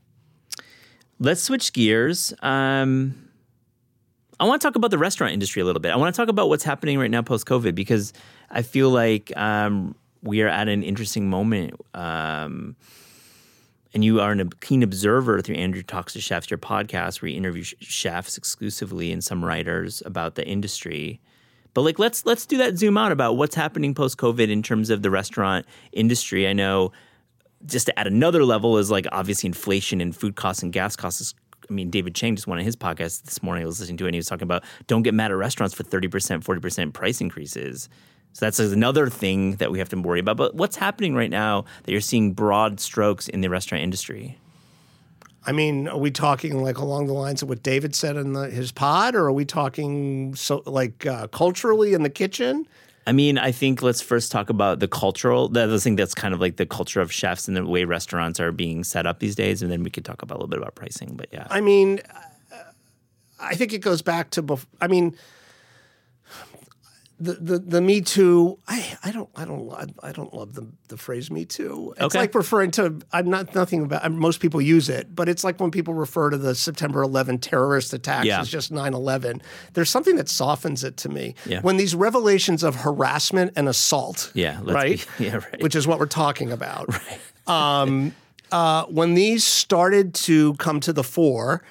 [1.19, 2.33] Let's switch gears.
[2.43, 3.24] Um,
[4.41, 5.93] I want to talk about the restaurant industry a little bit.
[5.93, 8.13] I want to talk about what's happening right now post COVID because
[8.51, 11.81] I feel like um, we are at an interesting moment.
[11.95, 12.77] Um,
[13.95, 17.37] and you are a keen observer through Andrew Talks to Chefs, your podcast, where you
[17.37, 21.21] interview chefs exclusively and some writers about the industry.
[21.75, 24.91] But like, let's let's do that zoom out about what's happening post COVID in terms
[24.91, 26.49] of the restaurant industry.
[26.49, 26.91] I know
[27.67, 31.35] just to add another level is like obviously inflation and food costs and gas costs.
[31.69, 33.63] I mean, David Chang just one of his podcasts this morning.
[33.63, 35.75] I was listening to it and he was talking about don't get mad at restaurants
[35.75, 37.89] for thirty percent, forty percent price increases.
[38.33, 40.37] So that's another thing that we have to worry about.
[40.37, 44.39] But what's happening right now that you're seeing broad strokes in the restaurant industry?
[45.47, 48.49] I mean, are we talking like along the lines of what David said in the,
[48.49, 52.67] his pod, or are we talking so like uh, culturally in the kitchen?
[53.07, 55.49] I mean, I think let's first talk about the cultural.
[55.49, 58.41] The other thing that's kind of like the culture of chefs and the way restaurants
[58.41, 60.59] are being set up these days, and then we could talk about a little bit
[60.59, 61.15] about pricing.
[61.15, 62.01] But yeah, I mean,
[63.39, 64.43] I think it goes back to.
[64.43, 65.17] Bef- I mean,
[67.21, 68.59] the, the the Me Too.
[68.67, 71.93] I, I don't I don't I don't love the the phrase Me Too.
[71.97, 72.19] It's Okay.
[72.19, 72.99] like referring to.
[73.13, 74.11] I'm not nothing about.
[74.11, 77.95] Most people use it, but it's like when people refer to the September 11 terrorist
[77.95, 78.41] attacks Yeah.
[78.41, 79.41] as just 9/11.
[79.75, 81.35] There's something that softens it to me.
[81.47, 81.61] Yeah.
[81.61, 84.33] When these revelations of harassment and assault.
[84.35, 85.07] Yeah, Right.
[85.19, 85.63] be- yeah, right.
[85.63, 86.89] Which is what we're talking about.
[87.47, 87.83] Right.
[87.83, 88.15] Um,
[88.51, 91.63] uh, when these started to come to the fore.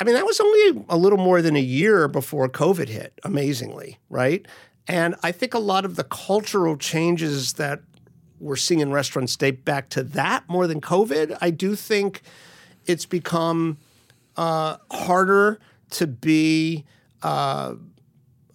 [0.00, 3.98] I mean, that was only a little more than a year before COVID hit, amazingly,
[4.08, 4.46] right?
[4.88, 7.80] And I think a lot of the cultural changes that
[8.40, 11.36] we're seeing in restaurants date back to that more than COVID.
[11.40, 12.22] I do think
[12.86, 13.76] it's become
[14.36, 16.86] uh, harder to be,
[17.22, 17.74] uh,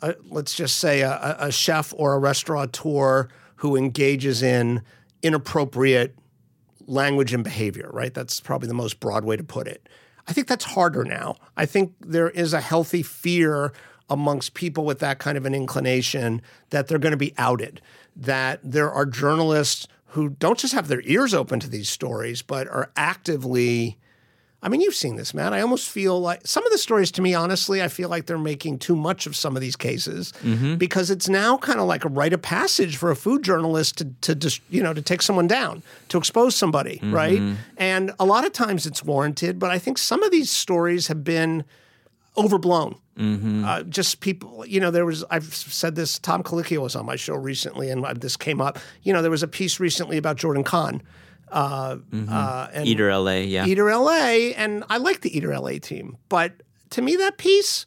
[0.02, 4.82] a, let's just say, a, a a chef or a restaurateur who engages in
[5.22, 6.16] inappropriate
[6.88, 8.14] language and behavior, right?
[8.14, 9.88] That's probably the most broad way to put it.
[10.28, 11.36] I think that's harder now.
[11.58, 13.74] I think there is a healthy fear
[14.14, 17.82] amongst people with that kind of an inclination that they're going to be outed,
[18.16, 22.68] that there are journalists who don't just have their ears open to these stories, but
[22.68, 23.98] are actively.
[24.62, 25.54] I mean, you've seen this, man.
[25.54, 28.38] I almost feel like some of the stories to me, honestly, I feel like they're
[28.38, 30.76] making too much of some of these cases mm-hmm.
[30.76, 34.06] because it's now kind of like a rite of passage for a food journalist to,
[34.22, 37.40] to just, you know, to take someone down, to expose somebody, right?
[37.40, 37.56] Mm-hmm.
[37.76, 41.26] And a lot of times it's warranted, but I think some of these stories have
[41.26, 41.66] been
[42.38, 42.96] overblown.
[43.64, 47.16] Uh, just people, you know, there was, I've said this, Tom Colicchio was on my
[47.16, 48.80] show recently, and this came up.
[49.04, 51.02] You know, there was a piece recently about Jordan Kahn.
[51.52, 51.98] Uh,
[52.30, 53.68] uh, and Eater LA, yeah.
[53.68, 57.86] Eater LA, and I like the Eater LA team, but to me, that piece,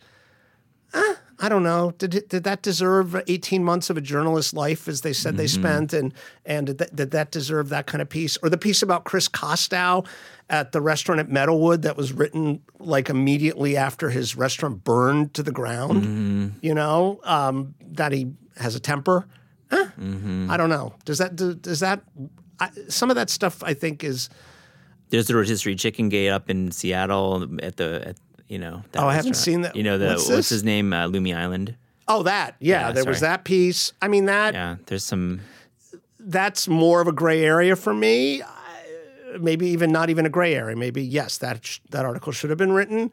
[0.96, 1.92] eh, I don't know.
[1.98, 5.92] Did did that deserve 18 months of a journalist's life, as they said they spent,
[5.92, 9.04] and and did that, did that deserve that kind of piece, or the piece about
[9.04, 10.06] Chris Kostow
[10.48, 15.42] at the restaurant at Meadowood that was written like immediately after his restaurant burned to
[15.42, 16.02] the ground?
[16.62, 19.26] You know um, that he has a temper.
[19.70, 19.88] Eh,
[20.48, 20.94] I don't know.
[21.04, 22.00] Does that do, does that?
[22.60, 24.30] I, some of that stuff I think is.
[25.10, 28.16] There's the rotisserie chicken gate up in Seattle at the at,
[28.48, 28.82] you know.
[28.92, 29.76] That Oh, I haven't seen that.
[29.76, 30.92] You know the What's what's, his name?
[30.92, 31.76] Uh, Lummi Island.
[32.08, 32.56] Oh, that.
[32.60, 33.92] Yeah, Yeah, there was that piece.
[34.00, 35.40] I mean, that Yeah, there's some.
[36.20, 38.42] that's more of a gray area for me.
[39.40, 40.76] Maybe even not even a gray area.
[40.76, 43.10] Maybe yes, that sh- that article should have been written.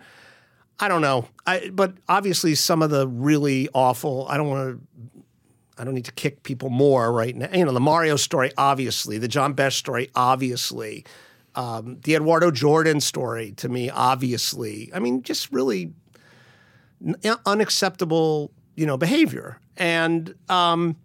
[0.79, 1.27] I don't know.
[1.45, 4.27] I but obviously some of the really awful.
[4.29, 5.03] I don't want to.
[5.77, 7.49] I don't need to kick people more right now.
[7.51, 9.17] You know, the Mario story, obviously.
[9.17, 11.03] The John Besh story, obviously.
[11.55, 14.89] Um, the Eduardo Jordan story, to me, obviously.
[14.93, 15.93] I mean, just really
[17.05, 19.59] n- unacceptable, you know, behavior.
[19.77, 20.95] And um,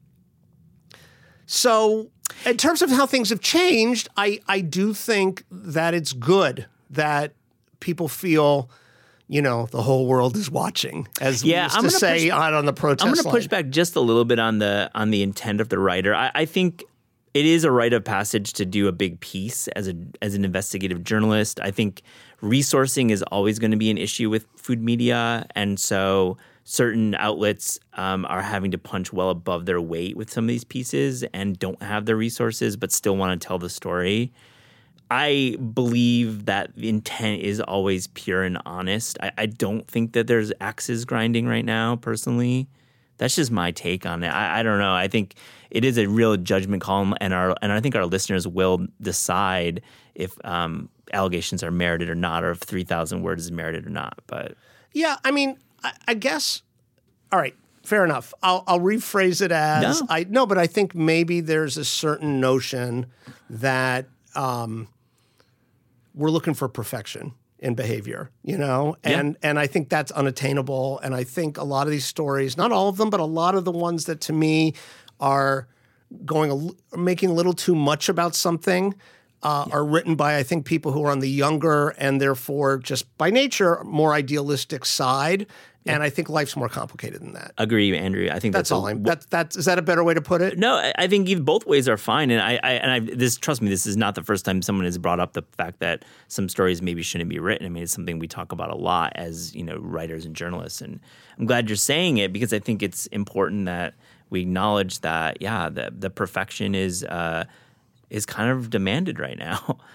[1.47, 2.11] so,
[2.47, 7.33] in terms of how things have changed, I I do think that it's good that
[7.81, 8.71] people feel.
[9.31, 12.39] You know, the whole world is watching, as we Yeah, used I'm to say push-
[12.39, 14.91] out on the protest I'm going to push back just a little bit on the
[14.95, 16.15] on the intent of the writer.
[16.15, 16.83] I, I think
[17.35, 20.45] it is a rite of passage to do a big piece as a as an
[20.45, 21.61] investigative journalist.
[21.61, 22.03] I think
[22.43, 27.81] resourcing is always going to be an issue with food media, and so certain outlets
[27.95, 31.59] um, are having to punch well above their weight with some of these pieces and
[31.59, 34.31] don't have the resources, but still want to tell the story.
[35.11, 39.17] I believe that the intent is always pure and honest.
[39.23, 42.69] I, I don't think that there's axes grinding right now, personally.
[43.17, 44.29] That's just my take on it.
[44.29, 44.93] I, I don't know.
[44.93, 45.35] I think
[45.71, 49.83] it is a real judgment call, and our and I think our listeners will decide
[50.15, 53.91] if um, allegations are merited or not, or if three thousand words is merited or
[53.91, 54.19] not.
[54.27, 54.55] But
[54.93, 56.63] Yeah, I mean, I, I guess.
[57.31, 57.55] All right,
[57.85, 58.33] fair enough.
[58.43, 60.07] I'll, I'll rephrase it as No.
[60.09, 63.07] I no, but I think maybe there's a certain notion
[63.51, 64.89] that um,
[66.15, 71.01] we're looking for perfection in behavior, you know, and and I think that's unattainable.
[71.01, 73.55] And I think a lot of these stories, not all of them, but a lot
[73.55, 74.75] of the ones that to me
[75.21, 75.69] are
[76.25, 78.95] going a, making a little too much about something
[79.43, 83.17] uh, are written by I think people who are on the younger and therefore just
[83.19, 85.47] by nature more idealistic side.
[85.87, 87.53] And I think life's more complicated than that.
[87.57, 88.29] Agree, Andrew.
[88.31, 88.89] I think That's that's, all.
[88.89, 90.59] I'm, that's that's is that a better way to put it?
[90.59, 93.63] No, I- I think both ways are fine, and I, I and I this trust
[93.63, 96.51] me, this is not the first time someone has brought up the fact that some
[96.51, 97.65] stories maybe shouldn't be written.
[97.65, 100.83] I mean, it's something we talk about a lot as you know writers and journalists,
[100.83, 101.01] and
[101.39, 103.95] I'm glad you're saying it because I think it's important that
[104.31, 107.45] we acknowledge that yeah, the the perfection is uh,
[108.11, 109.79] is kind of demanded right now.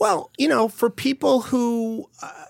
[0.00, 2.46] Well, you know, for people who uh,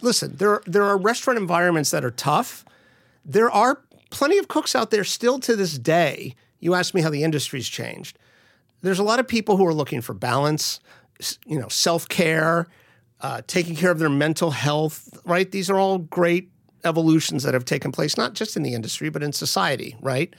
[0.00, 2.64] listen, there there are restaurant environments that are tough.
[3.24, 6.36] There are plenty of cooks out there still to this day.
[6.60, 8.16] You asked me how the industry's changed.
[8.80, 10.78] There's a lot of people who are looking for balance,
[11.46, 12.68] you know, self care,
[13.20, 15.18] uh, taking care of their mental health.
[15.24, 15.50] Right?
[15.50, 16.48] These are all great
[16.84, 19.96] evolutions that have taken place, not just in the industry but in society.
[20.00, 20.34] Right?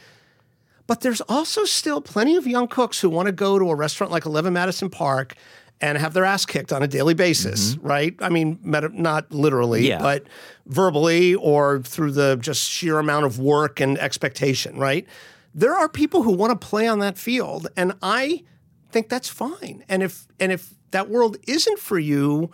[0.88, 4.12] But there's also still plenty of young cooks who want to go to a restaurant
[4.12, 5.36] like 11 Madison Park
[5.80, 7.88] and have their ass kicked on a daily basis, mm-hmm.
[7.88, 8.16] right?
[8.20, 10.00] I mean, meta- not literally, Yeah.
[10.00, 10.26] but
[10.68, 15.08] verbally or through the just sheer amount of work and expectation, right?
[15.56, 18.44] There are people who want to play on that field, and I
[18.92, 19.84] think that's fine.
[19.90, 22.52] And if and if that world isn't for you,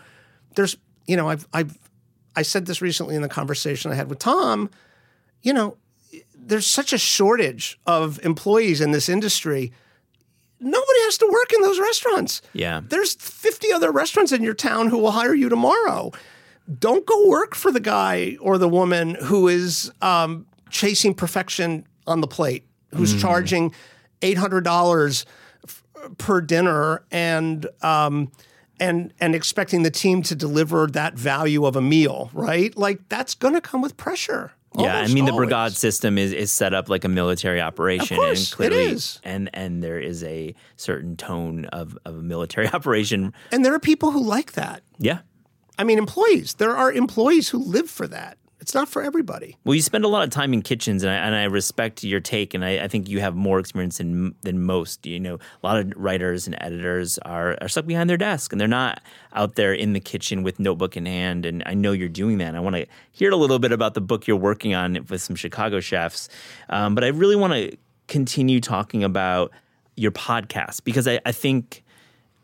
[0.55, 1.77] there's you know I've I've
[2.37, 4.69] I said this recently in the conversation I had with Tom.
[5.41, 5.77] You know,
[6.35, 9.73] there's such a shortage of employees in this industry.
[10.59, 12.41] Nobody has to work in those restaurants.
[12.53, 12.81] Yeah.
[12.87, 16.11] There's 50 other restaurants in your town who will hire you tomorrow.
[16.79, 22.21] Don't go work for the guy or the woman who is um, chasing perfection on
[22.21, 23.73] the plate, who's charging
[24.21, 25.25] $800
[25.65, 25.83] f-
[26.17, 28.31] per dinner and um,
[28.79, 32.75] and and expecting the team to deliver that value of a meal, right?
[32.77, 34.51] Like that's going to come with pressure.
[34.77, 38.51] Yeah, I mean the brigade system is, is set up like a military operation, course,
[38.51, 39.19] and clearly, is.
[39.23, 43.33] and and there is a certain tone of, of a military operation.
[43.51, 44.83] And there are people who like that.
[44.99, 45.19] Yeah.
[45.79, 46.55] I mean, employees.
[46.55, 48.37] There are employees who live for that.
[48.67, 49.55] It's not for everybody.
[49.63, 52.19] Well, you spend a lot of time in kitchens, and I, and I respect your
[52.19, 55.05] take, and I, I think you have more experience than than most.
[55.05, 58.59] You know, a lot of writers and editors are, are stuck behind their desk, and
[58.59, 58.99] they're not
[59.31, 61.45] out there in the kitchen with notebook in hand.
[61.45, 62.49] And I know you're doing that.
[62.49, 65.21] And I want to hear a little bit about the book you're working on with
[65.21, 66.27] some Chicago chefs,
[66.67, 67.77] um, but I really want to
[68.09, 69.53] continue talking about
[69.95, 71.85] your podcast because I, I think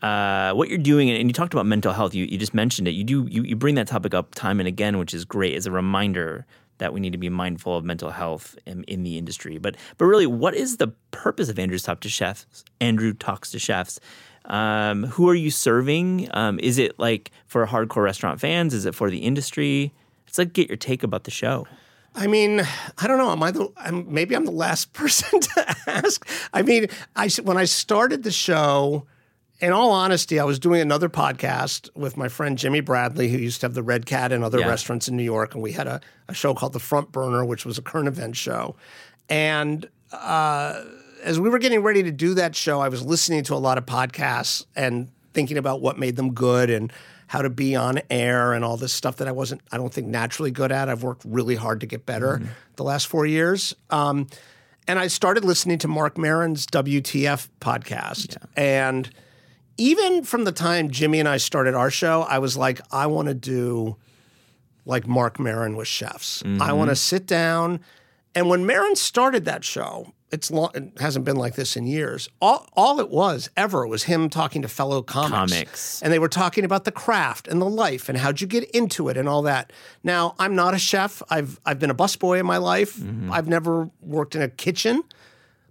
[0.03, 2.13] uh, what you're doing, and you talked about mental health.
[2.13, 2.91] You, you just mentioned it.
[2.91, 5.65] You do you, you bring that topic up time and again, which is great as
[5.65, 6.45] a reminder
[6.79, 9.57] that we need to be mindful of mental health in, in the industry.
[9.57, 12.65] But but really, what is the purpose of Andrew's Talk to Chefs?
[12.81, 13.99] Andrew talks to chefs.
[14.45, 16.27] Um, who are you serving?
[16.33, 18.73] Um, is it like for hardcore restaurant fans?
[18.73, 19.93] Is it for the industry?
[20.27, 21.65] It's like get your take about the show.
[22.13, 22.61] I mean,
[22.97, 23.31] I don't know.
[23.31, 23.71] Am I the?
[23.77, 26.27] I'm, maybe I'm the last person to ask.
[26.53, 29.07] I mean, I when I started the show,
[29.63, 33.61] in all honesty, I was doing another podcast with my friend Jimmy Bradley, who used
[33.61, 34.67] to have the Red Cat and other Yeah.
[34.67, 37.65] restaurants in New York, and we had a, a show called The Front Burner, which
[37.65, 38.75] was a current event show,
[39.29, 39.87] and.
[40.11, 40.83] Uh,
[41.23, 43.77] as we were getting ready to do that show, I was listening to a lot
[43.77, 46.91] of podcasts and thinking about what made them good and
[47.27, 50.07] how to be on air and all this stuff that I wasn't, I don't think,
[50.07, 50.89] naturally good at.
[50.89, 52.41] I've worked really hard to get better
[52.75, 53.73] the last four years.
[53.89, 54.27] Um,
[54.85, 58.35] and I started listening to Mark Maron's WTF podcast.
[58.57, 59.09] And
[59.77, 63.27] even from the time Jimmy and I started our show, I was like, I want
[63.27, 63.97] to do
[64.85, 66.43] like Mark Maron with chefs.
[66.45, 66.95] I want to mm-hmm.
[66.95, 67.79] sit down.
[68.35, 72.27] And when Maron started that show, it's long, it hasn't been like this in years.
[72.41, 75.53] All, all it was ever was him talking to fellow comics.
[75.53, 76.01] Comics.
[76.01, 79.09] And they were talking about the craft and the life and how'd you get into
[79.09, 79.71] it and all that.
[80.03, 81.21] Now, I'm not a chef.
[81.29, 82.97] I've I've been a busboy in my life.
[82.97, 83.31] Mm-hmm.
[83.31, 85.03] I've never worked in a kitchen,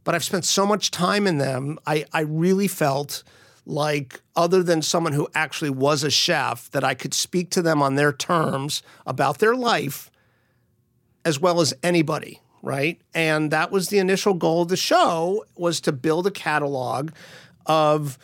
[0.04, 1.80] but I've spent so much time in them.
[1.84, 3.24] I, I really felt
[3.64, 7.82] like other than someone who actually was a chef, that I could speak to them
[7.82, 10.10] on their terms about their life
[11.24, 13.00] as well as anybody, right?
[13.14, 17.10] And that was the initial goal of the show was to build a catalog
[17.66, 18.18] of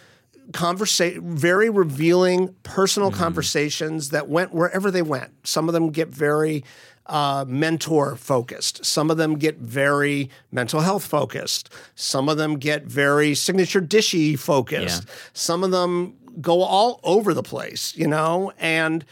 [0.53, 3.21] conversation very revealing personal mm-hmm.
[3.21, 5.31] conversations that went wherever they went.
[5.47, 6.65] Some of them get very
[7.09, 8.85] uh, mentor focused.
[8.85, 11.71] Some of them get very mental health focused.
[11.95, 15.05] Some of them get very signature dishy focused.
[15.33, 18.53] Some of them go all over the place, you know?
[18.59, 19.05] And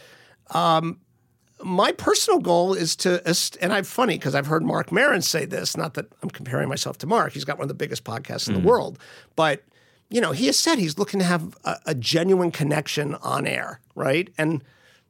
[1.63, 3.21] my personal goal is to,
[3.61, 5.75] and I'm funny because I've heard Mark Maron say this.
[5.75, 8.53] Not that I'm comparing myself to Mark; he's got one of the biggest podcasts in
[8.53, 8.99] the world.
[9.35, 9.63] But
[10.09, 13.81] you know, he has said he's looking to have a, a genuine connection on air,
[13.95, 14.29] right?
[14.37, 14.63] And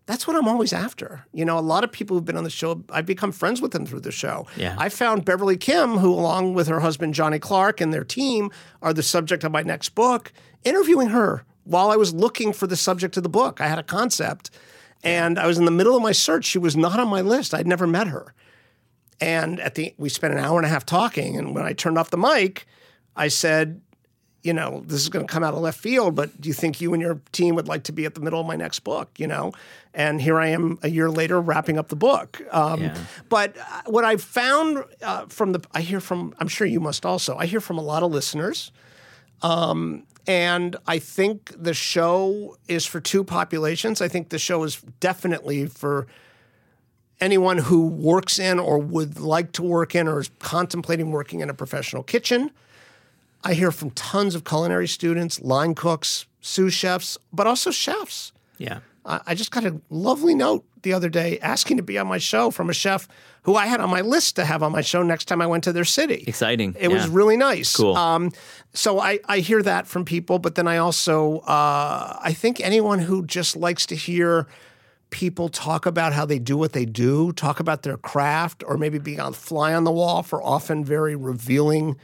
[0.07, 1.25] that's what I'm always after.
[1.33, 3.71] You know, a lot of people who've been on the show, I've become friends with
[3.73, 4.47] them through the show.
[4.55, 4.75] Yeah.
[4.79, 8.49] I found Beverly Kim, who, along with her husband Johnny Clark and their team,
[8.81, 10.31] are the subject of my next book,
[10.63, 13.59] interviewing her while I was looking for the subject of the book.
[13.59, 14.49] I had a concept
[15.03, 16.45] and I was in the middle of my search.
[16.45, 17.53] She was not on my list.
[17.53, 18.33] I'd never met her.
[19.19, 21.37] And at the we spent an hour and a half talking.
[21.37, 22.65] And when I turned off the mic,
[23.15, 23.81] I said,
[24.47, 26.79] you know, this is going to come out of left field, but do you think
[26.79, 29.09] you and your team would like to be at the middle of my next book?
[29.17, 29.51] You know,
[29.93, 32.41] and here I am a year later wrapping up the book.
[32.51, 32.97] Um, Yeah.
[33.27, 37.05] But uh, what I've found uh, from the, I hear from, I'm sure you must
[37.05, 38.71] also, I hear from a lot of listeners.
[39.41, 44.01] Um, and I think the show is for two populations.
[44.01, 46.07] I think the show is definitely for
[47.19, 51.49] anyone who works in or would like to work in or is contemplating working in
[51.49, 52.51] a professional kitchen.
[53.47, 58.33] I hear from tons of culinary students, line cooks, sous chefs, but also chefs.
[58.57, 58.79] Yeah.
[59.05, 62.17] I I just got a lovely note the other day asking to be on my
[62.17, 63.07] show from a chef
[63.43, 65.63] who I had on my list to have on my show next time I went
[65.63, 66.25] to their city.
[66.27, 66.75] Exciting.
[66.77, 67.73] It was really nice.
[67.73, 67.95] Cool.
[67.95, 68.33] Um,
[68.73, 72.99] so I, I hear that from people, but then I also uh, I think anyone
[72.99, 74.45] who just likes to hear
[75.09, 78.99] people talk about how they do what they do, talk about their craft, or maybe
[78.99, 81.95] be on fly on the wall for often very revealing.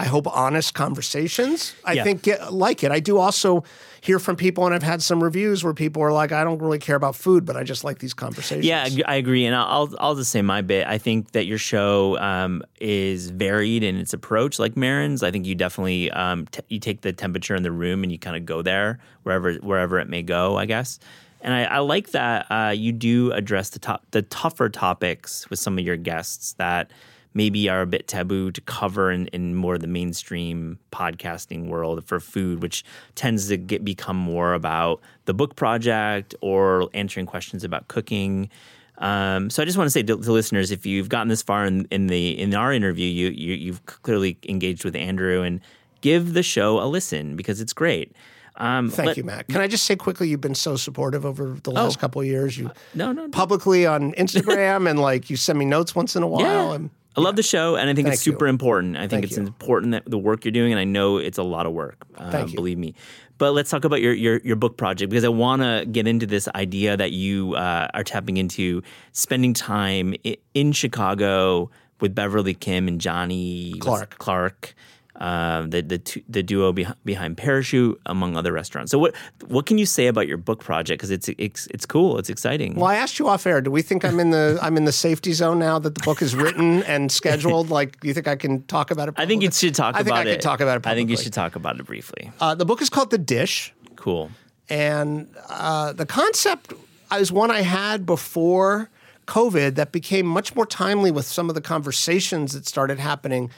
[0.00, 1.74] I hope honest conversations.
[1.84, 2.04] I Yeah.
[2.04, 2.90] think get, like it.
[2.90, 3.64] I do also
[4.00, 6.78] hear from people, and I've had some reviews where people are like, "I don't really
[6.78, 10.14] care about food, but I just like these conversations." Yeah, I- agree, and I'll I'll
[10.14, 10.86] just say my bit.
[10.86, 15.22] I think that your show um, is varied in its approach, like Maron's.
[15.22, 18.18] I think you definitely um, t- you take the temperature in the room and you
[18.18, 20.56] kind of go there wherever wherever it may go.
[20.56, 20.98] I guess,
[21.42, 25.58] and I, I like that uh, you do address the top the tougher topics with
[25.58, 26.90] some of your guests that
[27.34, 32.04] maybe are a bit taboo to cover in, in more of the mainstream podcasting world
[32.04, 37.62] for food, which tends to get become more about the book project or answering questions
[37.64, 38.50] about cooking.
[38.98, 41.64] Um, so I just want to say to, to listeners, if you've gotten this far
[41.64, 45.60] in, in the in our interview, you, you you've clearly engaged with Andrew and
[46.02, 48.12] give the show a listen because it's great.
[48.56, 49.48] Um, Thank let- you, Matt.
[49.48, 52.00] Can I just say quickly, you've been so supportive over the last Oh.
[52.00, 52.58] couple of years.
[52.58, 53.28] You No, no, no.
[53.30, 56.42] publicly on Instagram and like you send me notes once in a while.
[56.42, 56.74] Yeah.
[56.74, 58.32] And I love the show, and I think it's Thank you.
[58.32, 58.96] super important.
[58.96, 59.42] I think Thank it's you.
[59.42, 62.06] important that the work you're doing, and I know it's a lot of work.
[62.16, 62.56] Uh, Thank you.
[62.56, 62.94] Believe me.
[63.38, 66.26] But let's talk about your your, your book project because I want to get into
[66.26, 68.82] this idea that you uh, are tapping into
[69.12, 70.14] spending time
[70.54, 74.18] in Chicago with Beverly Kim and Johnny Clark.
[74.18, 74.74] Clark.
[75.20, 78.90] Uh, the the the duo beh- behind Parachute, among other restaurants.
[78.90, 79.14] So what
[79.48, 80.98] what can you say about your book project?
[80.98, 82.18] Because it's it's it's cool.
[82.18, 82.74] It's exciting.
[82.74, 83.60] well, I asked you off air.
[83.60, 86.22] Do we think I'm in the I'm in the safety zone now that the book
[86.22, 87.68] is written and scheduled?
[87.80, 89.14] Like, do you think I can talk about it?
[89.18, 90.32] I think you should talk I think about I it.
[90.36, 92.32] could talk about it I think you should talk about it briefly.
[92.40, 93.74] Uh, the book is called The Dish.
[93.96, 94.30] Cool.
[94.70, 96.72] And uh, the concept
[97.12, 98.88] is one I had before
[99.26, 103.50] COVID that became much more timely with some of the conversations that started happening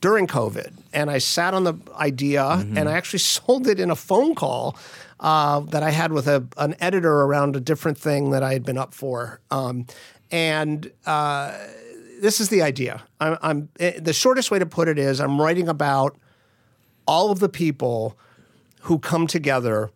[0.00, 0.72] during COVID.
[0.92, 4.76] And I sat on the idea and I actually sold it in a phone call
[5.20, 8.64] uh, that I had with a, an editor around a different thing that I had
[8.64, 9.40] been up for.
[9.50, 9.86] Um,
[10.30, 11.56] and uh,
[12.20, 13.02] this is the idea.
[13.20, 16.16] I'm, I'm eh, the shortest way to put it is I'm writing about
[17.06, 18.16] all of the people
[18.82, 19.90] who come together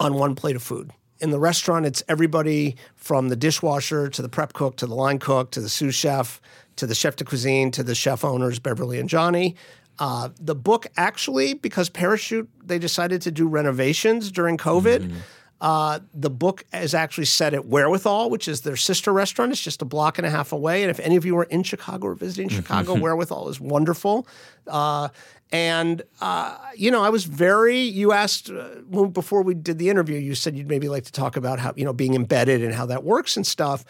[0.00, 0.90] on one plate of food.
[1.20, 5.18] In the restaurant, it's everybody from the dishwasher to the prep cook to the line
[5.18, 6.40] cook to the sous chef
[6.76, 9.56] to the chef de cuisine to the chef owners, Beverly and Johnny.
[9.98, 15.12] Uh, the book actually, because Parachute, they decided to do renovations during COVID.
[15.60, 19.52] Uh, the book is actually set at Wherewithal, which is their sister restaurant.
[19.52, 20.82] It's just a block and a half away.
[20.82, 24.26] And if any of you are in Chicago or visiting Chicago, Wherewithal is wonderful.
[24.66, 25.08] Uh,
[25.52, 27.78] and uh, you know, I was very.
[27.78, 30.18] You asked uh, well, before we did the interview.
[30.18, 32.86] You said you'd maybe like to talk about how you know being embedded and how
[32.86, 33.84] that works and stuff.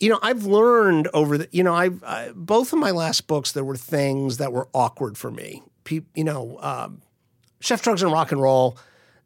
[0.00, 1.48] You know, I've learned over the.
[1.50, 5.18] You know, I've I, both of my last books there were things that were awkward
[5.18, 5.62] for me.
[5.84, 7.02] Pe- you know, um,
[7.60, 8.78] Chef Drugs and Rock and Roll.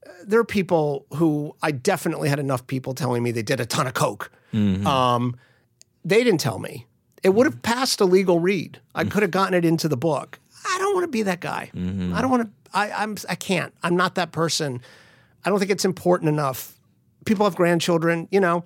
[0.06, 3.66] uh, There are people who I definitely had enough people telling me they did a
[3.66, 4.30] ton of coke.
[4.86, 5.36] Um,
[6.04, 6.86] they didn't tell me.
[7.22, 8.80] It would have passed a legal read.
[8.94, 10.40] I could have gotten it into the book.
[10.66, 11.70] I don't want to be that guy.
[11.74, 12.50] I don't want to.
[12.74, 13.16] I, I'm.
[13.28, 13.74] I can't.
[13.82, 14.80] I'm not that person.
[15.44, 16.78] I don't think it's important enough.
[17.26, 18.26] People have grandchildren.
[18.30, 18.64] You know,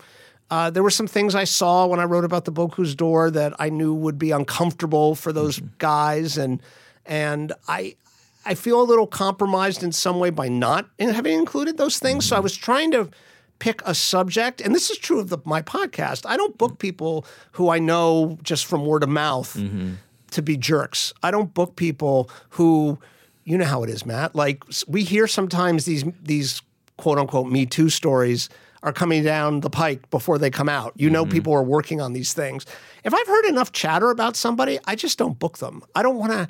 [0.51, 3.55] uh, there were some things I saw when I wrote about the Bocuse d'Or that
[3.59, 5.75] I knew would be uncomfortable for those mm-hmm.
[5.79, 6.63] guys, and
[7.05, 7.97] and I
[8.45, 12.27] I feel a little compromised in some way by not having included those things.
[12.27, 12.45] So I mm-hmm.
[12.45, 13.11] was trying to
[13.59, 16.25] pick a subject, and this is true of the, my podcast.
[16.27, 19.95] I don't book people who I know just from word of mouth mm-hmm.
[20.31, 21.13] to be jerks.
[21.25, 22.99] I don't book people who,
[23.45, 24.37] you know how it is, Matt.
[24.37, 26.63] Like we hear sometimes these these
[26.99, 28.49] quote unquote Me Too stories
[28.87, 30.93] are coming down the pike before they come out.
[30.97, 31.33] You know, Mm-hmm.
[31.33, 32.65] people are working on these things.
[33.05, 35.83] If I've heard enough chatter about somebody, I just don't book them.
[35.95, 36.49] I don't want to.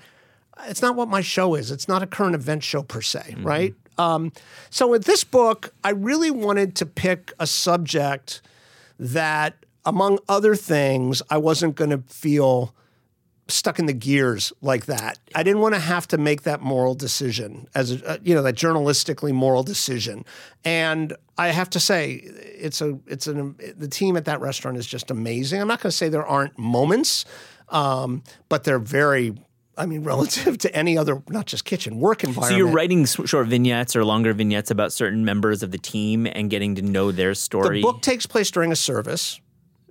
[0.69, 1.71] It's not what my show is.
[1.71, 3.47] It's not a current event show per se, Mm-hmm.
[3.47, 3.75] right?
[3.99, 4.33] Um,
[4.69, 8.43] so with this book, I really wanted to pick a subject
[8.99, 9.55] that,
[9.87, 12.75] among other things, I wasn't going to feel
[13.49, 15.19] stuck in the gears like that.
[15.35, 18.43] I didn't want to have to make that moral decision as a, uh, you know
[18.43, 20.25] that journalistically moral decision.
[20.65, 24.87] And I have to say, it's a it's an the team at that restaurant is
[24.87, 25.61] just amazing.
[25.61, 27.25] I'm not going to say there aren't moments,
[27.69, 29.35] um, but they're very.
[29.79, 32.51] I mean, relative to any other, not just kitchen, work environment.
[32.51, 36.49] So you're writing short vignettes or longer vignettes about certain members of the team and
[36.49, 37.77] getting to know their story.
[37.77, 39.39] the book takes place during a service.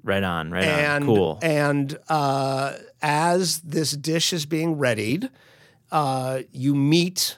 [0.05, 1.15] Right on, right and on.
[1.15, 1.39] Cool.
[1.41, 5.29] And uh, as this dish is being readied,
[5.91, 7.37] uh, you meet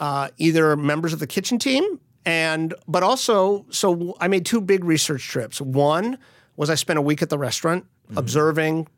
[0.00, 4.84] uh, either members of the kitchen team and but also so I made two big
[4.84, 5.60] research trips.
[5.60, 6.18] One
[6.56, 7.86] was I spent a week at the restaurant
[8.16, 8.88] observing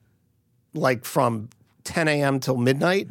[0.75, 1.49] like from
[1.85, 2.41] 10 a.m.
[2.41, 3.09] till midnight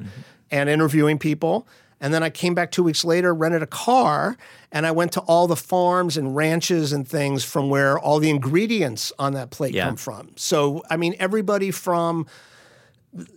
[0.52, 1.68] and interviewing people.
[2.00, 4.38] And then I came back two weeks later, rented a car,
[4.72, 8.30] and I went to all the farms and ranches and things from where all the
[8.30, 9.86] ingredients on that plate Yeah.
[9.88, 10.30] come from.
[10.36, 12.28] So, I mean, everybody from,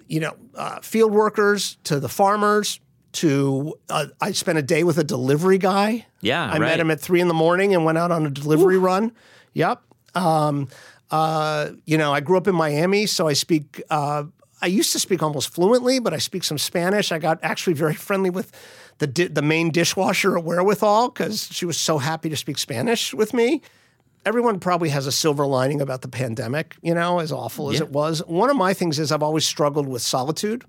[0.09, 2.81] you know, uh, field workers to the farmers
[3.13, 6.07] to, uh, I spent a day with a delivery guy.
[6.21, 8.79] Yeah, I met him at three in the morning and went out on a delivery
[8.79, 9.13] run.
[9.55, 9.81] Yep.
[10.15, 10.69] Um,
[11.11, 13.83] uh, you know, I grew up in Miami, so I speak.
[13.91, 14.25] Uh,
[14.63, 17.13] I used to speak almost fluently, but I speak some Spanish.
[17.13, 18.53] I got actually very friendly with
[18.99, 23.15] the di- the main dishwasher at Wherewithal because she was so happy to speak Spanish
[23.15, 23.63] with me.
[24.27, 27.87] Everyone probably has a silver lining about the pandemic, you know, as awful as Yeah.
[27.87, 28.21] it was.
[28.27, 30.63] One of my things is I've always struggled with solitude,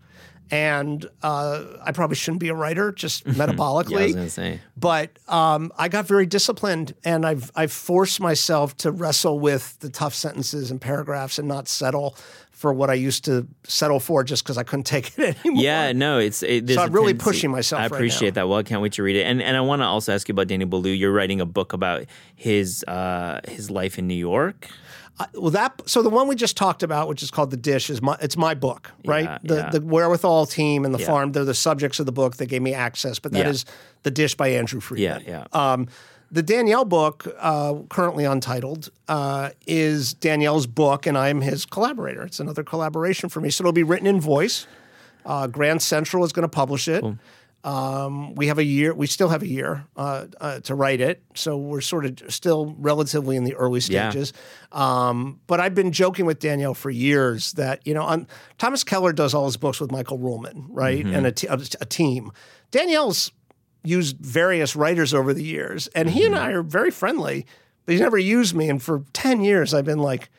[0.50, 4.60] and uh, I probably shouldn't be a writer, just metabolically yeah, I was gonna say.
[4.78, 9.90] but um, I got very disciplined, and I've I've forced myself to wrestle with the
[9.90, 12.16] tough sentences and paragraphs, and not settle
[12.62, 15.64] for what I used to settle for just because I couldn't take it anymore.
[15.64, 18.48] Yeah, no, it's it, So I'm really tendency- pushing myself I right appreciate that.
[18.48, 19.24] Well, I can't wait to read it.
[19.24, 20.98] And and I want to also ask you about Danny Boulud.
[20.98, 22.06] You're writing a book about
[22.36, 24.68] his uh, his life in New York.
[25.36, 28.02] Well, that so the one we just talked about, which is called the dish, is
[28.02, 29.26] my it's my book, right?
[29.26, 29.70] Yeah, the yeah.
[29.70, 32.38] the wherewithal team and the farm, they're the subjects of the book.
[32.38, 33.50] They gave me access, but that Yeah.
[33.50, 33.66] is
[34.04, 35.24] the dish by Andrew Friedman.
[35.28, 35.72] Yeah, yeah.
[35.74, 35.88] Um,
[36.32, 42.24] the Daniel book, uh, currently untitled, uh, is Daniel's book, and I'm his collaborator.
[42.24, 43.50] It's another collaboration for me.
[43.50, 44.66] So it'll be written in voice.
[45.26, 47.04] Uh, Grand Central is going to publish it.
[47.64, 48.92] Um, we have a year.
[48.92, 52.76] We still have a year uh, uh, to write it, so we're sort of still
[52.80, 54.10] relatively in the early Yeah.
[54.10, 54.34] stages.
[54.72, 58.28] Um, but I've been joking with Daniel for years that you know, on,
[58.58, 61.86] Thomas Keller does all his books with Michael Ruhlman, right, and a, t- a, a
[61.86, 62.32] team.
[62.72, 63.32] Daniel's
[63.84, 66.44] used various writers over the years, and he and mm-hmm.
[66.44, 67.46] I are very friendly.
[67.86, 70.30] But he's never used me, and for ten years I've been like,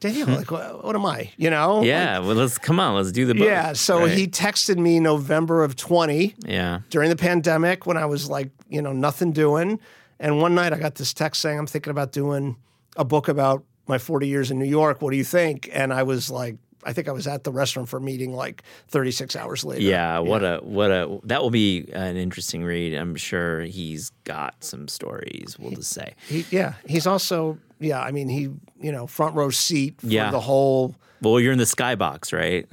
[0.00, 0.34] Daniel, hmm.
[0.34, 1.30] like, what, what am I?
[1.36, 1.82] You know?
[1.82, 3.46] Yeah, well, let's come on, let's do the book.
[3.46, 3.72] Yeah.
[3.72, 4.12] So right?
[4.12, 8.82] he texted me November of twenty yeah, during the pandemic when I was like, you
[8.82, 9.80] know, nothing doing.
[10.18, 12.56] And one night I got this text saying, I'm thinking about doing
[12.96, 15.00] a book about my 40 years in New York.
[15.00, 15.68] What do you think?
[15.72, 18.62] And I was like, I think I was at the restaurant for a meeting like
[18.88, 19.82] 36 hours later.
[19.82, 20.18] yeah.
[20.18, 22.94] What a what a that will be an interesting read.
[22.94, 25.56] I'm sure he's got some stories.
[25.58, 26.14] We'll just say.
[26.28, 26.74] He, yeah.
[26.86, 28.42] He's also, yeah, I mean, he,
[28.80, 30.30] you know, front row seat for Yeah.
[30.30, 30.94] the whole.
[31.22, 32.66] Well, you're in the skybox, right?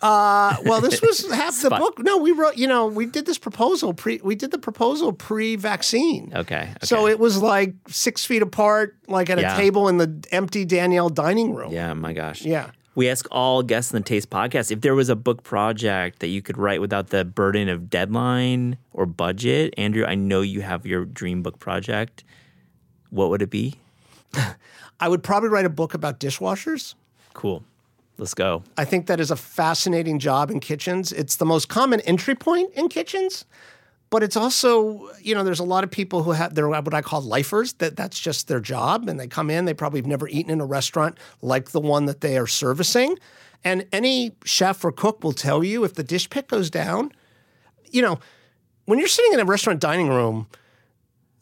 [0.00, 1.98] Uh, well, this was half the book.
[2.00, 5.54] No, we wrote, you know, we did this proposal pre, we did the proposal pre
[5.54, 6.32] vaccine.
[6.34, 6.62] Okay.
[6.62, 6.74] okay.
[6.82, 9.54] So it was like six feet apart, like at Yeah.
[9.54, 11.70] a table in the empty Daniel dining room.
[11.72, 12.42] yeah, my gosh.
[12.42, 12.70] Yeah.
[12.94, 16.26] We ask all guests in the Taste podcast if there was a book project that
[16.26, 19.72] you could write without the burden of deadline or budget.
[19.78, 22.22] Andrew, I know you have your dream book project.
[23.08, 23.76] What would it be?
[25.00, 26.94] I would probably write a book about dishwashers.
[27.32, 27.64] Cool.
[28.18, 28.62] Let's go.
[28.76, 31.12] I think that is a fascinating job in kitchens.
[31.12, 33.46] It's the most common entry point in kitchens,
[34.12, 37.00] but it's also, you know, there's a lot of people who have they're what I
[37.00, 40.28] call lifers, that that's just their job and they come in, they probably have never
[40.28, 43.16] eaten in a restaurant like the one that they are servicing.
[43.64, 47.10] And any chef or cook will tell you if the dish pick goes down,
[47.90, 48.20] you know,
[48.84, 50.46] when you're sitting in a restaurant dining room,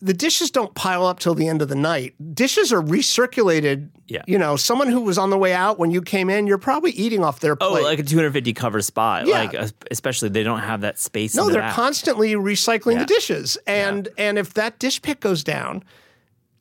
[0.02, 2.14] the dishes don't pile up till the end of the night.
[2.34, 3.90] Dishes are recirculated.
[4.08, 4.22] Yeah.
[4.26, 6.90] You know, someone who was on the way out when you came in, you're probably
[6.92, 7.82] eating off their oh, plate.
[7.82, 9.26] Oh, like a 250 cover spot.
[9.26, 9.34] Yeah.
[9.38, 11.34] Like, especially they don't have that space.
[11.34, 11.74] no, the they're back.
[11.74, 13.00] constantly recycling Yeah.
[13.00, 15.84] the dishes, and and if that dish pick goes down,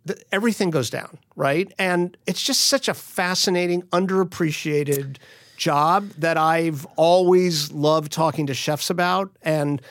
[0.06, 1.72] the, everything goes down, right?
[1.80, 5.18] And it's just such a fascinating, underappreciated
[5.56, 9.82] job that I've always loved talking to chefs about, and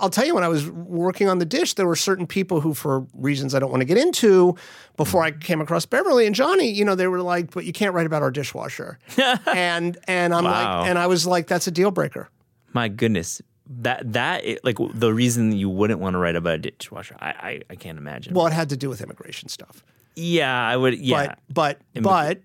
[0.00, 2.74] I'll tell you, when I was working on the dish, there were certain people who,
[2.74, 4.56] for reasons I don't want to get into,
[4.96, 7.94] before I came across Beverly and Johnny, you know, they were like, "But you can't
[7.94, 8.98] write about our dishwasher,"
[9.46, 10.80] and and I'm Wow.
[10.80, 12.28] like, and I was like, "That's a deal breaker."
[12.72, 13.40] My goodness.
[13.80, 17.60] That that like the reason you wouldn't want to write about a dishwasher, I I,
[17.70, 18.32] I can't imagine.
[18.34, 19.82] Well, it had to do with immigration stuff.
[20.16, 20.98] yeah, I would.
[20.98, 22.40] Yeah, But but but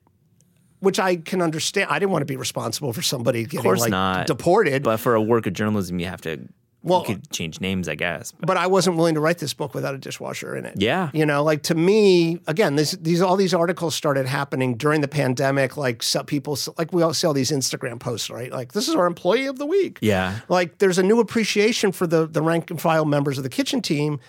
[0.79, 1.89] which I can understand.
[1.89, 4.27] I didn't want to be responsible for somebody getting like not.
[4.27, 4.83] deported.
[4.83, 6.39] but for a work of journalism, you have to.
[6.83, 8.31] Well- you could change names, I guess.
[8.31, 10.75] But but I wasn't willing to write this book without a dishwasher in it.
[10.77, 11.09] Yeah.
[11.13, 15.07] You know, like to me, again, this, these all these articles started happening during the
[15.07, 15.77] pandemic.
[15.77, 18.51] Like some people, like we all see all these Instagram posts, right?
[18.51, 19.97] Like this is our employee of the week.
[20.01, 20.39] Yeah.
[20.49, 23.81] Like there's a new appreciation for the the rank and file members of the kitchen
[23.81, 24.19] team.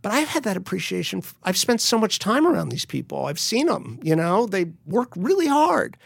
[0.00, 1.22] But I've had that appreciation.
[1.42, 3.26] I've spent so much time around these people.
[3.26, 3.98] I've seen them.
[4.02, 5.96] You know, they work really hard.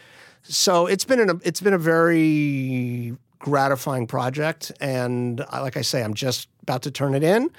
[0.41, 6.01] So it's been an, it's been a very gratifying project, and I, like I say,
[6.01, 7.51] I'm just about to turn it in,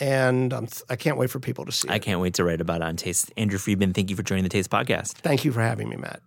[0.00, 2.02] and I'm th- I can't wait for people to see I it.
[2.02, 3.32] can't wait to write about it on Taste.
[3.36, 5.14] Andrew Friedman, thank you for joining the Taste podcast.
[5.14, 6.22] Thank you for having me, Matt.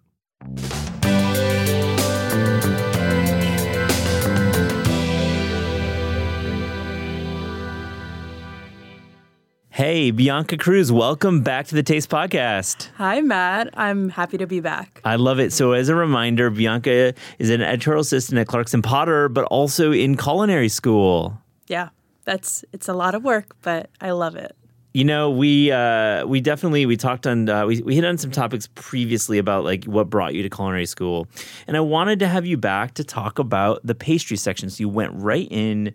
[9.80, 12.90] Hey, Bianca Cruz, welcome back to the Taste podcast.
[12.98, 13.70] Hi, Matt.
[13.76, 15.00] I'm happy to be back.
[15.06, 15.54] I love it.
[15.54, 20.18] So, as a reminder, Bianca is an editorial assistant at Clarkson Potter, but also in
[20.18, 21.42] culinary school.
[21.68, 21.92] Yeah,
[22.26, 24.54] that's it's a lot of work, but I love it.
[24.92, 28.32] You know, we uh, we definitely we talked on uh, we we hit on some
[28.32, 31.26] topics previously about like what brought you to culinary school,
[31.68, 34.70] and I wanted to have you back to talk about the pastry section.
[34.70, 35.94] So you went right in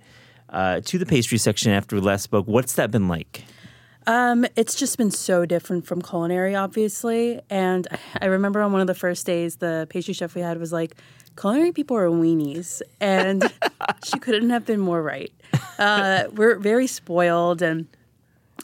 [0.49, 2.47] uh, to the pastry section after we last spoke.
[2.47, 3.45] What's that been like?
[4.07, 7.41] Um, it's just been so different from culinary, obviously.
[7.49, 7.87] And
[8.21, 10.97] I remember on one of the first days, the pastry chef we had was like,
[11.37, 13.51] "Culinary people are weenies," and
[14.05, 15.33] she couldn't have been more right.
[15.79, 17.87] Uh, we're very spoiled and.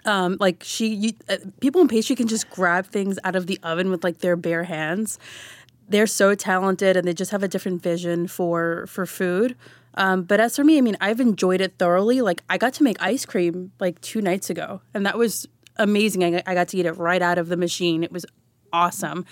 [0.07, 3.59] Um, like she, you, uh, people in pastry can just grab things out of the
[3.63, 5.19] oven with like their bare hands.
[5.91, 9.57] They're so talented and they just have a different vision for for food.
[9.95, 12.21] Um, but as for me, I mean, I've enjoyed it thoroughly.
[12.21, 16.23] Like I got to make ice cream like two nights ago, and that was amazing.
[16.25, 18.05] I, got- I got to eat it right out of the machine.
[18.05, 18.25] It was
[18.73, 19.25] awesome.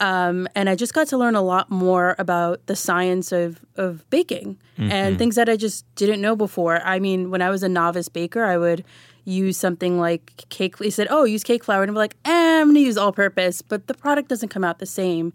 [0.00, 4.08] Um, and I just got to learn a lot more about the science of, of
[4.10, 6.80] baking and things that I just didn't know before.
[6.84, 8.84] I mean, when I was a novice baker, I would
[9.24, 10.78] use something like cake.
[10.78, 13.88] They said, "Oh, use cake flour," and I'm like, eh, "I'm gonna use all-purpose," but
[13.88, 15.32] the product doesn't come out the same.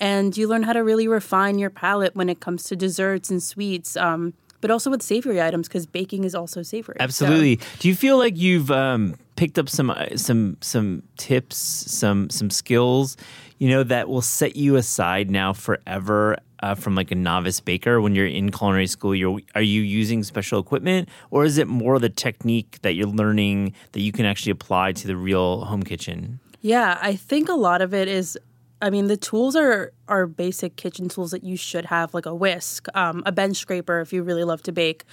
[0.00, 3.42] And you learn how to really refine your palate when it comes to desserts and
[3.42, 6.96] sweets, um, but also with savory items because baking is also savory.
[6.98, 7.60] So- Absolutely.
[7.78, 12.50] Do you feel like you've um, picked up some uh, some some tips, some some
[12.50, 13.16] skills,
[13.58, 18.00] you know, that will set you aside now forever uh, from like a novice baker
[18.00, 19.14] when you're in culinary school?
[19.14, 23.74] You're are you using special equipment, or is it more the technique that you're learning
[23.92, 26.40] that you can actually apply to the real home kitchen?
[26.62, 28.38] Yeah, I think a lot of it is.
[28.82, 32.34] I mean, the tools are are basic kitchen tools that you should have, like a
[32.34, 35.04] whisk, um, a bench scraper if you really love to bake.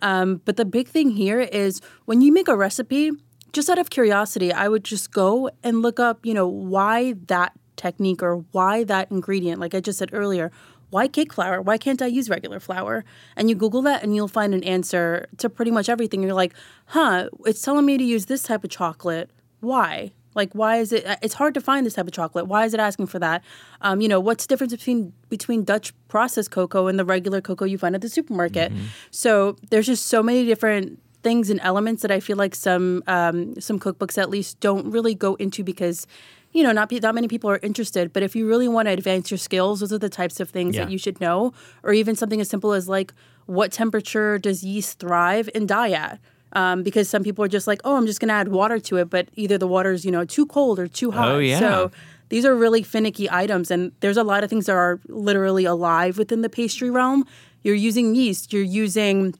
[0.00, 3.12] Um, but the big thing here is when you make a recipe,
[3.52, 7.52] just out of curiosity, I would just go and look up, you know, why that
[7.76, 9.60] technique or why that ingredient.
[9.60, 10.50] Like I just said earlier,
[10.90, 11.62] why cake flour?
[11.62, 13.04] Why can't I use regular flour?
[13.36, 16.22] And you Google that and you'll find an answer to pretty much everything.
[16.22, 16.54] You're like,
[16.86, 19.30] huh, it's telling me to use this type of chocolate.
[19.60, 20.12] Why?
[20.34, 21.04] Like, why is it?
[21.22, 22.46] It's hard to find this type of chocolate.
[22.46, 23.42] Why is it asking for that?
[23.80, 27.64] Um, you know, what's the difference between between Dutch processed cocoa and the regular cocoa
[27.66, 28.72] you find at the supermarket?
[29.10, 33.60] So there's just so many different things and elements that I feel like some um,
[33.60, 36.06] some cookbooks at least don't really go into because
[36.52, 38.12] you know not not many people are interested.
[38.12, 40.74] But if you really want to advance your skills, those are the types of things
[40.76, 40.84] Yeah.
[40.84, 41.52] that you should know,
[41.82, 43.12] or even something as simple as like
[43.46, 46.18] what temperature does yeast thrive and die at.
[46.54, 48.98] Um, because some people are just like, oh, I'm just going to add water to
[48.98, 51.28] it, but either the water's you know too cold or too hot.
[51.28, 51.58] Oh, yeah.
[51.58, 51.90] So
[52.28, 56.18] these are really finicky items, and there's a lot of things that are literally alive
[56.18, 57.26] within the pastry realm.
[57.62, 59.34] You're using yeast, you're using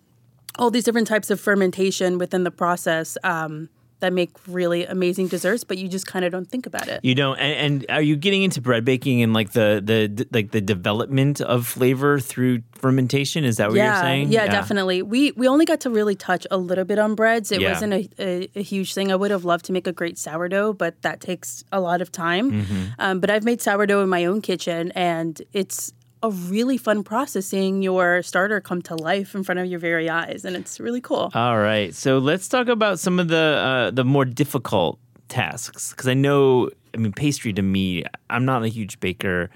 [0.59, 3.69] all these different types of fermentation within the process um,
[4.03, 7.01] that make really amazing desserts, but you just kind of don't think about it.
[7.03, 7.39] You don't.
[7.39, 11.41] And, and are you getting into bread baking and like the the like the development
[11.41, 13.45] of flavor through fermentation?
[13.45, 14.33] Is that what yeah, you're saying?
[14.33, 15.03] Yeah, definitely.
[15.03, 17.51] We we only got to really touch a little bit on breads.
[17.53, 17.71] It Yeah.
[17.73, 19.11] wasn't a, a, a huge thing.
[19.13, 22.11] I would have loved to make a great sourdough, but that takes a lot of
[22.13, 22.51] time.
[22.53, 22.85] Mm-hmm.
[22.99, 25.93] Um, but I've made sourdough in my own kitchen, and it's
[26.23, 30.09] a really fun process seeing your starter come to life in front of your very
[30.09, 31.31] eyes, and it's really cool.
[31.35, 31.95] All right.
[31.95, 34.99] So let's talk about some of the uh, the more difficult
[35.29, 36.71] tasks because I know.
[36.95, 39.51] I mean, pastry to me, I'm not a huge baker.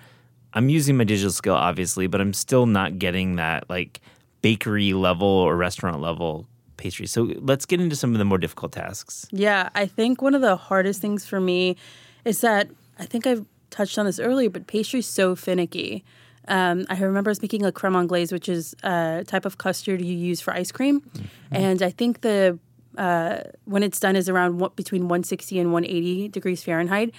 [0.54, 4.00] I'm using my digital skill, obviously, but I'm still not getting that like
[4.40, 6.46] bakery level or restaurant level
[6.78, 7.06] pastry.
[7.06, 9.26] So let's get into some of the more difficult tasks.
[9.30, 11.76] Yeah, I think one of the hardest things for me
[12.24, 16.04] is that I think I've touched on this earlier, but pastry's so finicky.
[16.48, 20.40] Um, I remember speaking of creme anglaise, which is a type of custard you use
[20.40, 21.02] for ice cream,
[21.50, 22.58] and I think the
[22.96, 27.12] uh, when it's done is around what, between 160 and 180 degrees Fahrenheit.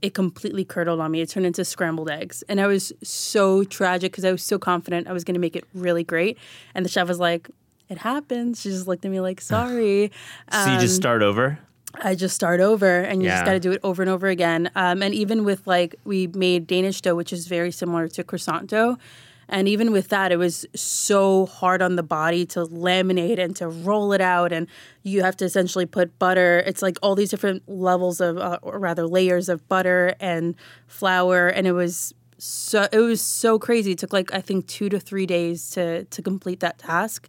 [0.00, 1.22] It completely curdled on me.
[1.22, 5.08] It turned into scrambled eggs, and I was so tragic because I was so confident
[5.08, 6.38] I was going to make it really great,
[6.72, 7.50] and the chef was like,
[7.88, 10.12] "It happens." She just looked at me like, "Sorry."
[10.52, 11.58] So you just start over?
[12.00, 13.36] I just start over and you Yeah.
[13.36, 14.70] just got to do it over and over again.
[14.76, 18.68] Um, and even with like, we made Danish dough, which is very similar to croissant
[18.68, 18.96] dough.
[19.50, 23.66] And even with that, it was so hard on the body to laminate and to
[23.66, 24.52] roll it out.
[24.52, 24.66] And
[25.02, 26.62] you have to essentially put butter.
[26.66, 30.54] It's like all these different levels of, uh, or rather, layers of butter and
[30.86, 31.48] flour.
[31.48, 33.92] And it was so it was so crazy.
[33.92, 37.26] It took like I think two to three days to to complete that task,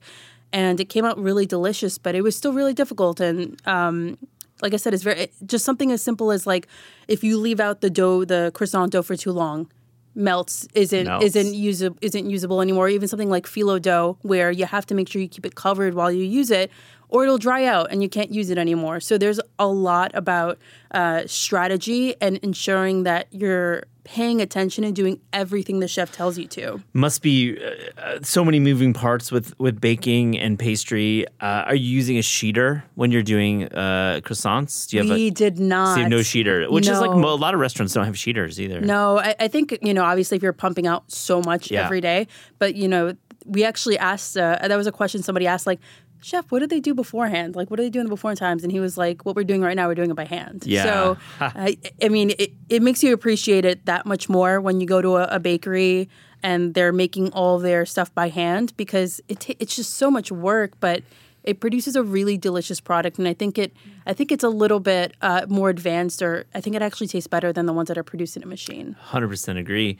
[0.51, 1.97] and it came out really delicious.
[1.97, 3.19] But it was still really difficult.
[3.21, 4.17] And um,
[4.61, 6.67] like I said, it's very just something as simple as like
[7.07, 9.69] if you leave out the dough, the croissant dough for too long,
[10.15, 11.25] melts isn't Melts.
[11.25, 12.89] isn't usable isn't usable anymore.
[12.89, 15.93] Even something like phyllo dough, where you have to make sure you keep it covered
[15.93, 16.71] while you use it,
[17.09, 18.99] or it'll dry out and you can't use it anymore.
[18.99, 20.57] So there's a lot about
[20.91, 23.83] uh, strategy and ensuring that you're
[24.13, 26.81] paying attention and doing everything the chef tells you to.
[26.93, 31.27] Must be uh, uh, so many moving parts with with baking and pastry.
[31.39, 34.87] Uh, are you using a sheeter when you're doing uh, croissants?
[34.89, 35.95] Do you have we a did not.
[35.95, 36.69] so no sheeter?
[36.71, 37.29] Which is like No.
[37.29, 38.81] a lot of restaurants don't have sheeters either.
[38.81, 40.03] No, I, I think you know.
[40.03, 41.85] Obviously, if you're pumping out so much Yeah.
[41.85, 43.13] every day, but you know,
[43.45, 44.35] we actually asked.
[44.35, 45.79] Uh, that was a question somebody asked, like,
[46.21, 47.55] "Chef, what did they do beforehand?
[47.55, 49.43] Like, what do they do in the before times?" And he was like, "What we're
[49.43, 50.83] doing right now, we're doing it by hand." Yeah.
[50.83, 54.87] So, I, I mean, it, it makes you appreciate it that much more when you
[54.87, 56.09] go to a, a bakery
[56.41, 60.31] and they're making all their stuff by hand because it ta- it's just so much
[60.31, 61.03] work, but
[61.43, 63.71] it produces a really delicious product and i think it
[64.05, 67.27] i think it's a little bit uh, more advanced or i think it actually tastes
[67.27, 69.97] better than the ones that are produced in a machine Hundred percent agree.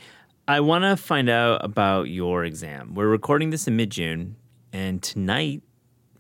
[0.50, 2.96] I want to find out about your exam.
[2.96, 4.36] We're recording this in mid June,
[4.74, 5.62] and tonight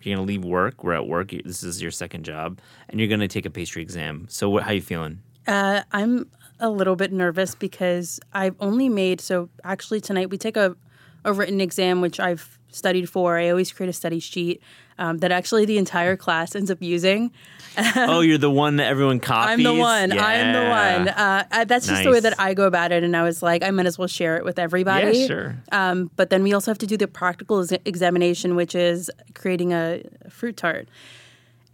[0.05, 0.83] you're gonna leave work.
[0.83, 1.31] We're at work.
[1.43, 4.27] This is your second job, and you're gonna take a pastry exam.
[4.29, 5.21] So, what, how you feeling?
[5.47, 6.29] Uh, I'm
[6.59, 10.75] a little bit nervous because I've only made so actually tonight we take a,
[11.29, 13.37] a written exam which I've studied for.
[13.37, 14.61] I always create a study sheet
[14.97, 17.31] um, that actually the entire class ends up using.
[17.95, 19.53] oh, you're the one that everyone copies.
[19.53, 20.11] I'm the one.
[20.11, 21.07] I'm the one.
[21.07, 23.63] Uh, uh, that's just the way that I go about it, and I was like,
[23.63, 25.19] I might as well share it with everybody.
[25.19, 25.55] Yeah, sure.
[25.71, 29.71] Um, but then we also have to do the practical ex- examination, which is creating
[29.71, 30.89] a fruit tart.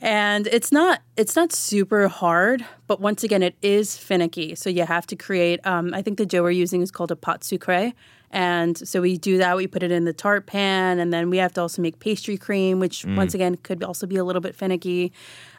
[0.01, 4.53] And it's not it's not super hard, but once again, it is finicky.
[4.53, 5.65] So you have to create.
[5.65, 7.93] Um, I think the dough we're using is called a pâte sucrée,
[8.35, 9.55] and so we do that.
[9.55, 12.35] We put it in the tart pan, and then we have to also make pastry
[12.35, 15.13] cream, which once again could also be a little bit finicky.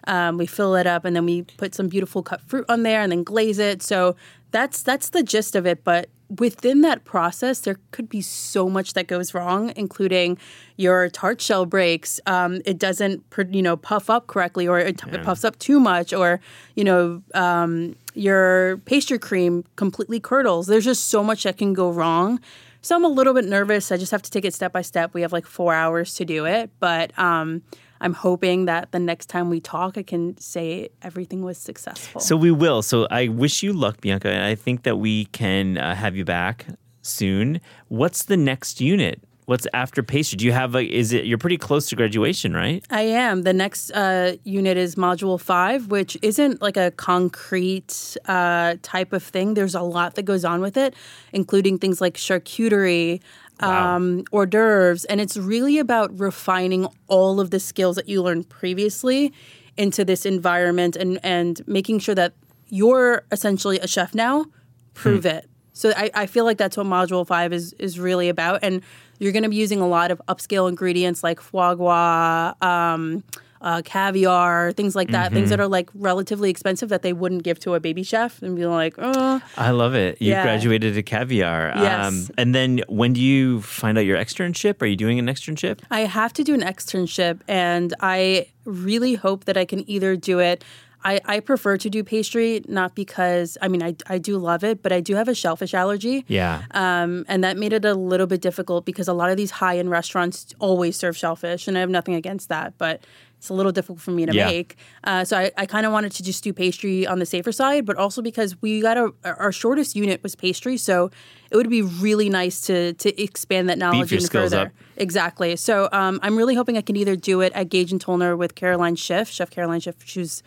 [0.07, 3.01] Um, we fill it up, and then we put some beautiful cut fruit on there,
[3.01, 3.83] and then glaze it.
[3.83, 4.15] So
[4.51, 5.85] that's that's the gist of it.
[5.85, 10.37] But within that process, there could be so much that goes wrong, including
[10.77, 12.21] your tart shell breaks.
[12.27, 16.13] Um, it doesn't, you know, puff up correctly, or it, it puffs up too much,
[16.13, 16.41] or
[16.75, 20.67] you know, um, your pastry cream completely curdles.
[20.67, 22.39] There's just so much that can go wrong.
[22.87, 23.91] So I'm a little bit nervous.
[23.91, 25.13] I just have to take it step by step.
[25.13, 27.63] We have like four hours to do it, but um,
[28.01, 32.21] I'm hoping that the next time we talk, I can say everything was successful.
[32.21, 32.83] So we will.
[32.83, 34.31] So I wish you luck, Bianca.
[34.31, 36.67] And I think that we can uh, have you back
[37.03, 37.61] soon.
[37.89, 39.21] What's the next unit?
[39.47, 40.37] What's after pastry?
[40.37, 40.89] Do you have like?
[40.89, 41.25] Is it?
[41.25, 42.85] You're pretty close to graduation, right?
[42.91, 43.43] I am.
[43.43, 49.23] The next uh, unit is Module 5, which isn't like a concrete uh, type of
[49.23, 49.55] thing.
[49.55, 50.95] There's a lot that goes on with it,
[51.33, 53.21] including things like charcuterie,
[53.61, 55.05] um, hors d'oeuvres.
[55.05, 59.33] And it's really about refining all of the skills that you learned previously
[59.77, 62.33] into this environment and, and making sure that
[62.69, 64.47] you're essentially a chef now.
[64.95, 65.49] Prove it.
[65.73, 68.61] So I, I feel like that's what Module 5 is, is really about.
[68.63, 68.81] And
[69.19, 73.23] you're going to be using a lot of upscale ingredients like foie gras, um,
[73.63, 77.59] uh, caviar, things like that, things that are like relatively expensive that they wouldn't give
[77.59, 80.21] to a baby chef and be like, oh, I love it.
[80.21, 80.43] You Yeah.
[80.43, 81.71] graduated to caviar.
[81.73, 82.31] Um, Yes.
[82.37, 84.81] and then when do you find out your externship?
[84.83, 85.81] Are you doing an externship?
[85.91, 90.39] I have to do an externship, and I really hope that I can either do
[90.39, 90.63] it.
[91.11, 94.83] I, I prefer to do pastry, not because I mean I, I do love it,
[94.83, 96.25] but I do have a shellfish allergy.
[96.27, 96.63] Yeah.
[96.73, 99.79] Um, and that made it a little bit difficult because a lot of these high
[99.79, 102.75] end restaurants always serve shellfish, and I have nothing against that.
[102.77, 103.01] But
[103.39, 104.47] it's a little difficult for me to Yeah.
[104.47, 104.77] make.
[105.05, 107.85] Uh, so I, I kind of wanted to just do pastry on the safer side,
[107.85, 111.11] but also because we got a our shortest unit was pastry, so
[111.51, 114.67] it would be really nice to to expand that knowledge even skills further.
[114.67, 114.73] up.
[114.97, 115.55] Exactly.
[115.57, 118.55] So um, I'm really hoping I can either do it at Gage and Tolner with
[118.55, 119.97] Caroline Schiff, Chef Caroline Schiff.
[120.05, 120.43] She's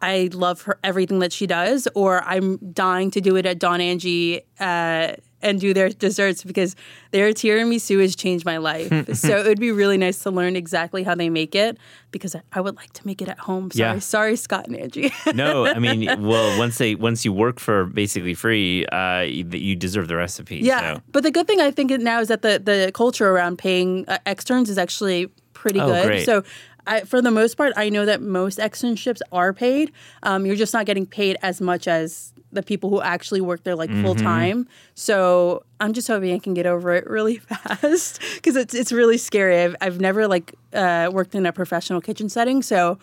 [0.00, 3.80] I love her everything that she does, or I'm dying to do it at Don
[3.80, 5.14] Angie uh,
[5.44, 6.76] and do their desserts because
[7.10, 8.88] their tiramisu has changed my life.
[9.16, 11.78] so it would be really nice to learn exactly how they make it
[12.12, 13.70] because I- I would like to make it at home.
[13.72, 13.98] Sorry, Yeah.
[13.98, 15.12] sorry, Scott and Angie.
[15.34, 19.74] No, I mean, well, once they once you work for basically free, uh, you, you
[19.74, 20.58] deserve the recipe.
[20.58, 21.02] yeah, so.
[21.10, 24.18] but the good thing I think now is that the the culture around paying uh,
[24.26, 26.06] externs is actually pretty Oh, good.
[26.06, 26.24] great.
[26.26, 26.42] So.
[26.86, 29.92] I, for the most part, I know that most externships are paid.
[30.22, 33.74] Um, you're just not getting paid as much as the people who actually work there
[33.74, 34.02] like Mm-hmm.
[34.04, 34.68] full time.
[34.94, 39.16] So I'm just hoping I can get over it really fast because it's it's really
[39.18, 39.60] scary.
[39.62, 42.98] I've I've never like uh, worked in a professional kitchen setting, so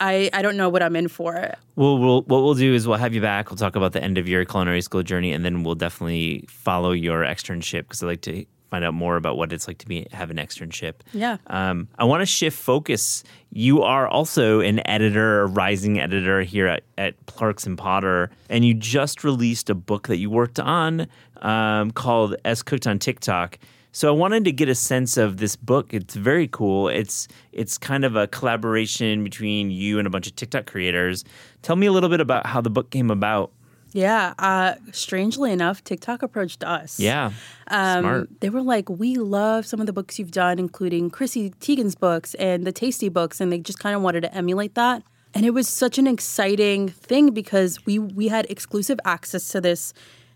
[0.00, 1.54] I I don't know what I'm in for.
[1.76, 3.50] Well, we'll what we'll do is we'll have you back.
[3.50, 6.92] We'll talk about the end of your culinary school journey, and then we'll definitely follow
[6.92, 10.06] your externship because I like to find out more about what it's like to be
[10.12, 10.94] have an externship.
[11.12, 11.38] Yeah.
[11.46, 13.24] Um, I want to shift focus.
[13.50, 18.74] You are also an editor, a rising editor here at, at Clarkson Potter, and you
[18.74, 21.06] just released a book that you worked on
[21.36, 23.58] um, called "As Cooked on TikTok."
[23.90, 25.94] So I wanted to get a sense of this book.
[25.94, 26.88] It's very cool.
[26.88, 31.24] It's it's kind of a collaboration between you and a bunch of TikTok creators.
[31.62, 33.50] Tell me a little bit about how the book came about.
[33.92, 34.34] Yeah.
[34.38, 37.00] Uh, strangely enough, TikTok approached us.
[37.00, 37.32] Yeah,
[37.68, 38.40] Um, smart.
[38.40, 42.34] They were like, we love some of the books you've done, including Chrissy Teigen's books
[42.34, 45.02] and the Tasty books, and they just kind of wanted to emulate that.
[45.34, 49.92] And it was such an exciting thing because we we had exclusive access to this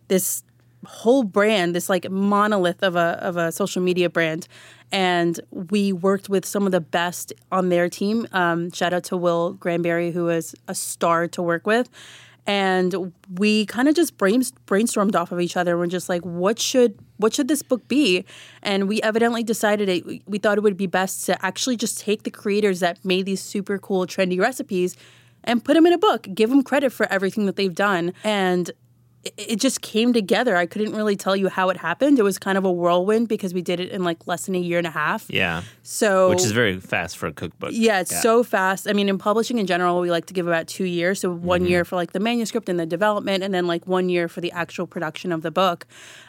[0.09, 0.43] this
[0.85, 4.47] whole brand, this like monolith of a of a social media brand,
[4.91, 8.27] and we worked with some of the best on their team.
[8.33, 11.89] Um, shout out to Will Granberry, who is a star to work with.
[12.47, 15.79] And we kind of just brain, brainstormed off of each other.
[15.79, 18.25] We're just like, what should what should this book be?
[18.63, 22.25] And we evidently decided it, we thought it would be best to actually just take
[22.25, 24.97] the creators that made these super cool, trendy recipes
[25.45, 28.13] and put them in a book, give them credit for everything that they've done.
[28.25, 28.71] And
[29.25, 30.57] it, just came together.
[30.57, 32.19] I couldn't really tell you how it happened.
[32.19, 34.59] It was kind of a whirlwind because we did it in like less than a
[34.59, 35.27] year and a half.
[35.31, 37.71] yeah, So which is very fast for a cookbook.
[37.73, 38.89] yeah, it's so fast.
[38.89, 41.21] I mean, in publishing in general, we like to give about two years.
[41.21, 41.71] So one Mm-hmm.
[41.71, 44.51] year for like the manuscript and the development, and then like one year for the
[44.53, 45.87] actual production of the book.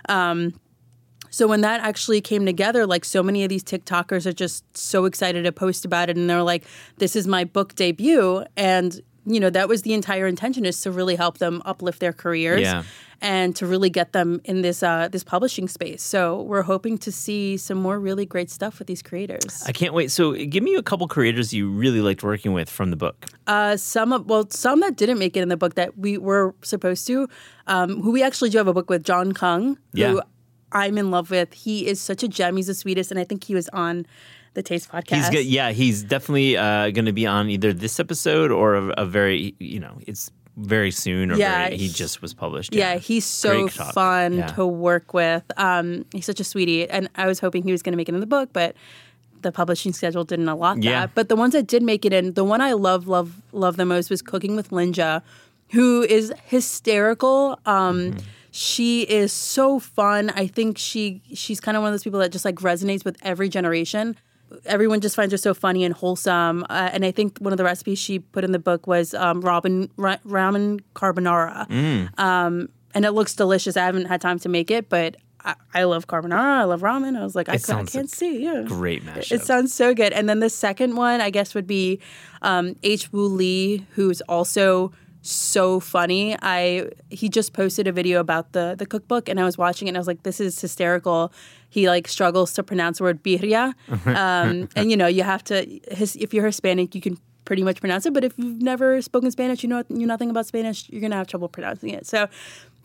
[0.10, 0.54] Um,
[1.32, 5.06] so when that actually came together, like so many of these TikTokers are just so
[5.06, 6.64] excited to post about it, and they're like,
[6.98, 10.92] "This is my book debut," and you know that was the entire intention is to
[10.92, 12.84] really help them uplift their careers Yeah.
[13.22, 16.04] and to really get them in this uh, this publishing space.
[16.04, 19.64] So we're hoping to see some more really great stuff with these creators.
[19.66, 20.12] I can't wait.
[20.12, 23.26] So, give me a couple creators you really liked working with from the book.
[23.48, 26.54] Uh, some of well, some that didn't make it in the book that we were
[26.62, 27.28] supposed to.
[27.68, 30.12] Um, who we actually do have a book with Jon Kung, Yeah.
[30.12, 30.22] who
[30.74, 31.54] I'm in love with.
[31.54, 32.58] He is such a gem.
[32.58, 34.06] He's the sweetest, and I think he was on
[34.54, 35.16] the Taste podcast.
[35.16, 35.46] He's good.
[35.46, 39.56] Yeah, he's definitely uh, going to be on either this episode or a, a very,
[39.60, 42.76] you know, it's very soon or Yeah, very, he just was published.
[42.76, 44.48] Yeah, he's so fun Yeah.
[44.48, 45.44] to work with.
[45.58, 48.14] Um, he's such a sweetie, and I was hoping he was going to make it
[48.14, 48.76] in the book, but
[49.42, 51.02] the publishing schedule didn't allot Yeah.
[51.02, 51.16] that.
[51.16, 53.86] But the ones that did make it in, the one I love, love, love the
[53.86, 55.22] most was Cooking with Lynja,
[55.72, 57.60] who is hysterical.
[57.66, 58.20] Um, Mm-hmm.
[58.56, 60.30] She is so fun.
[60.36, 63.18] I think she she's kind of one of those people that just like resonates with
[63.24, 64.16] every generation.
[64.66, 66.66] Everyone just finds her so funny and wholesome.
[66.70, 69.42] Uh, and I think one of the recipes she put in the book was um,
[69.42, 72.20] Robin ra- ramen carbonara Mm.
[72.20, 73.76] Um, and it looks delicious.
[73.76, 76.60] I haven't had time to make it, but I, I love carbonara.
[76.62, 77.18] I love ramen.
[77.18, 78.44] I was like, I, I can't see.
[78.44, 79.32] Yeah, Great mashup.
[79.32, 80.14] It sounds so good.
[80.14, 82.00] And then the second one, I guess, would be
[82.42, 83.12] um, H.
[83.12, 84.92] Woo Lee, who's also
[85.24, 86.36] so funny.
[86.42, 89.92] I he just posted a video about the the cookbook, and I was watching it,
[89.92, 91.32] and I was like, this is hysterical.
[91.70, 93.74] He like struggles to pronounce the word birria,
[94.06, 95.66] um, and you know you have to.
[95.92, 98.14] His, if you're Hispanic, you can pretty much pronounce it.
[98.14, 101.28] But if you've never spoken Spanish, you know you nothing about Spanish, you're gonna have
[101.28, 102.06] trouble pronouncing it.
[102.06, 102.28] So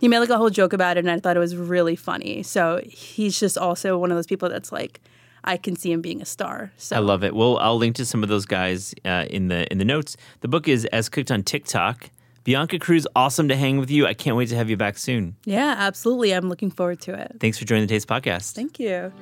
[0.01, 2.43] he made like a whole joke about it, and I thought it was really funny.
[2.43, 5.01] So he's just also one of those people that's like,
[5.45, 6.73] I can see him being a star.
[6.77, 7.35] So I love it.
[7.35, 10.17] Well, I'll link to some of those guys uh, in the in the notes.
[10.41, 12.11] The book is As Cooked on TikTok.
[12.49, 14.07] Bianca Cruz, awesome to hang with you.
[14.07, 15.37] I can't wait to have you back soon.
[15.45, 16.33] yeah, absolutely.
[16.33, 17.37] I'm looking forward to it.
[17.41, 18.55] Thanks for joining the Taste Podcast.
[18.55, 19.13] Thank you.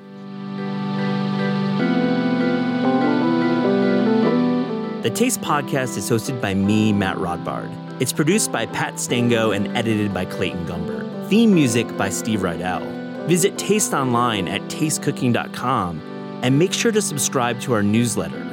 [5.02, 8.00] The Taste Podcast is hosted by me, Matt Rodbard.
[8.00, 11.28] It's produced by Pat Stango and edited by Clayton Gumber.
[11.28, 13.26] Theme music by Steve Rydell.
[13.26, 18.46] Visit Taste online at tastecooking.com and make sure to subscribe to our newsletter.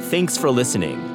[0.00, 1.13] Thanks for listening.